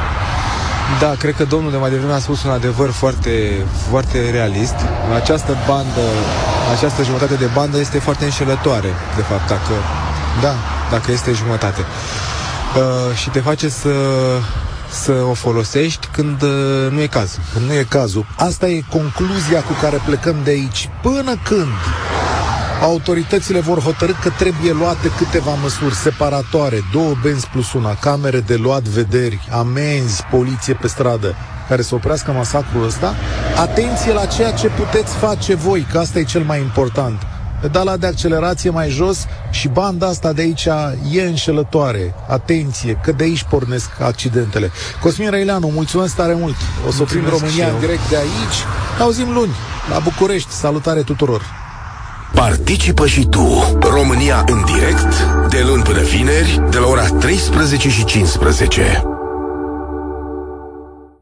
Da, 1.00 1.12
cred 1.18 1.36
că 1.36 1.44
domnul 1.44 1.72
de 1.72 1.78
mai 1.78 1.90
devreme 1.90 2.14
a 2.14 2.20
spus 2.20 2.44
un 2.44 2.52
adevăr 2.52 2.90
foarte, 2.90 3.32
foarte 3.90 4.30
realist. 4.32 4.76
Această 5.22 5.58
bandă, 5.68 6.06
această 6.76 7.04
jumătate 7.04 7.36
de 7.36 7.50
bandă 7.54 7.78
este 7.80 8.00
foarte 8.00 8.24
înșelătoare, 8.24 8.92
de 9.16 9.22
fapt, 9.22 9.48
dacă, 9.48 9.74
da. 10.42 10.54
Dacă 10.94 11.12
este 11.12 11.32
jumătate. 11.32 11.82
Uh, 11.82 13.18
și 13.18 13.30
te 13.30 13.40
face 13.40 13.70
să 13.70 13.94
să 14.90 15.12
o 15.12 15.34
folosești 15.34 16.08
când 16.12 16.42
uh, 16.42 16.92
nu 16.92 17.02
e 17.02 17.08
cazul. 17.08 17.42
Când 17.54 17.66
nu 17.66 17.74
e 17.74 17.86
cazul. 17.90 18.26
Asta 18.38 18.68
e 18.68 18.84
concluzia 18.90 19.62
cu 19.62 19.74
care 19.82 20.02
plecăm 20.06 20.36
de 20.44 20.50
aici. 20.50 20.90
Până 21.02 21.34
când 21.44 21.74
autoritățile 22.82 23.60
vor 23.60 23.80
hotărâ 23.80 24.12
că 24.22 24.30
trebuie 24.30 24.72
luate 24.72 25.12
câteva 25.18 25.54
măsuri 25.62 25.96
separatoare, 25.96 26.84
două 26.92 27.14
benzi 27.22 27.48
plus 27.48 27.74
una, 27.74 27.96
camere 27.96 28.40
de 28.40 28.56
luat 28.56 28.82
vederi, 28.82 29.48
amenzi, 29.52 30.24
poliție 30.32 30.74
pe 30.74 30.88
stradă, 30.88 31.36
care 31.68 31.82
să 31.82 31.96
oprească 31.96 32.32
masacrul 32.32 32.86
ăsta, 32.86 33.16
atenție 33.58 34.14
la 34.14 34.26
ceea 34.26 34.52
ce 34.52 34.68
puteți 34.68 35.14
face 35.14 35.56
voi, 35.56 35.88
că 35.92 35.98
asta 35.98 36.20
e 36.20 36.24
cel 36.24 36.44
mai 36.44 36.60
important. 36.60 37.33
Pedala 37.64 37.98
de 37.98 38.08
accelerație 38.08 38.70
mai 38.70 38.90
jos 38.90 39.26
și 39.50 39.68
banda 39.68 40.08
asta 40.08 40.34
de 40.34 40.42
aici 40.42 40.68
e 41.12 41.22
înșelătoare. 41.22 42.14
Atenție, 42.28 43.00
că 43.04 43.12
de 43.12 43.24
aici 43.24 43.44
pornesc 43.44 43.90
accidentele. 44.02 44.72
Cosmin 45.02 45.30
Răileanu, 45.30 45.68
mulțumesc 45.68 46.16
tare 46.16 46.34
mult. 46.34 46.56
O 46.88 46.92
să 46.92 47.02
oprim 47.02 47.26
România 47.30 47.68
în 47.68 47.80
direct 47.80 48.10
de 48.10 48.16
aici. 48.16 48.58
Auzim 49.00 49.34
luni, 49.34 49.52
la 49.92 50.00
București. 50.00 50.52
Salutare 50.52 51.02
tuturor! 51.02 51.42
Participă 52.34 53.08
și 53.08 53.26
tu, 53.26 53.78
România 53.80 54.44
în 54.48 54.66
direct, 54.66 55.24
de 55.50 55.64
luni 55.66 55.84
până 55.84 56.02
vineri, 56.02 56.62
de 56.70 56.78
la 56.78 56.88
ora 56.88 57.06
13 57.06 57.90
și 57.90 58.06
15. 58.06 59.13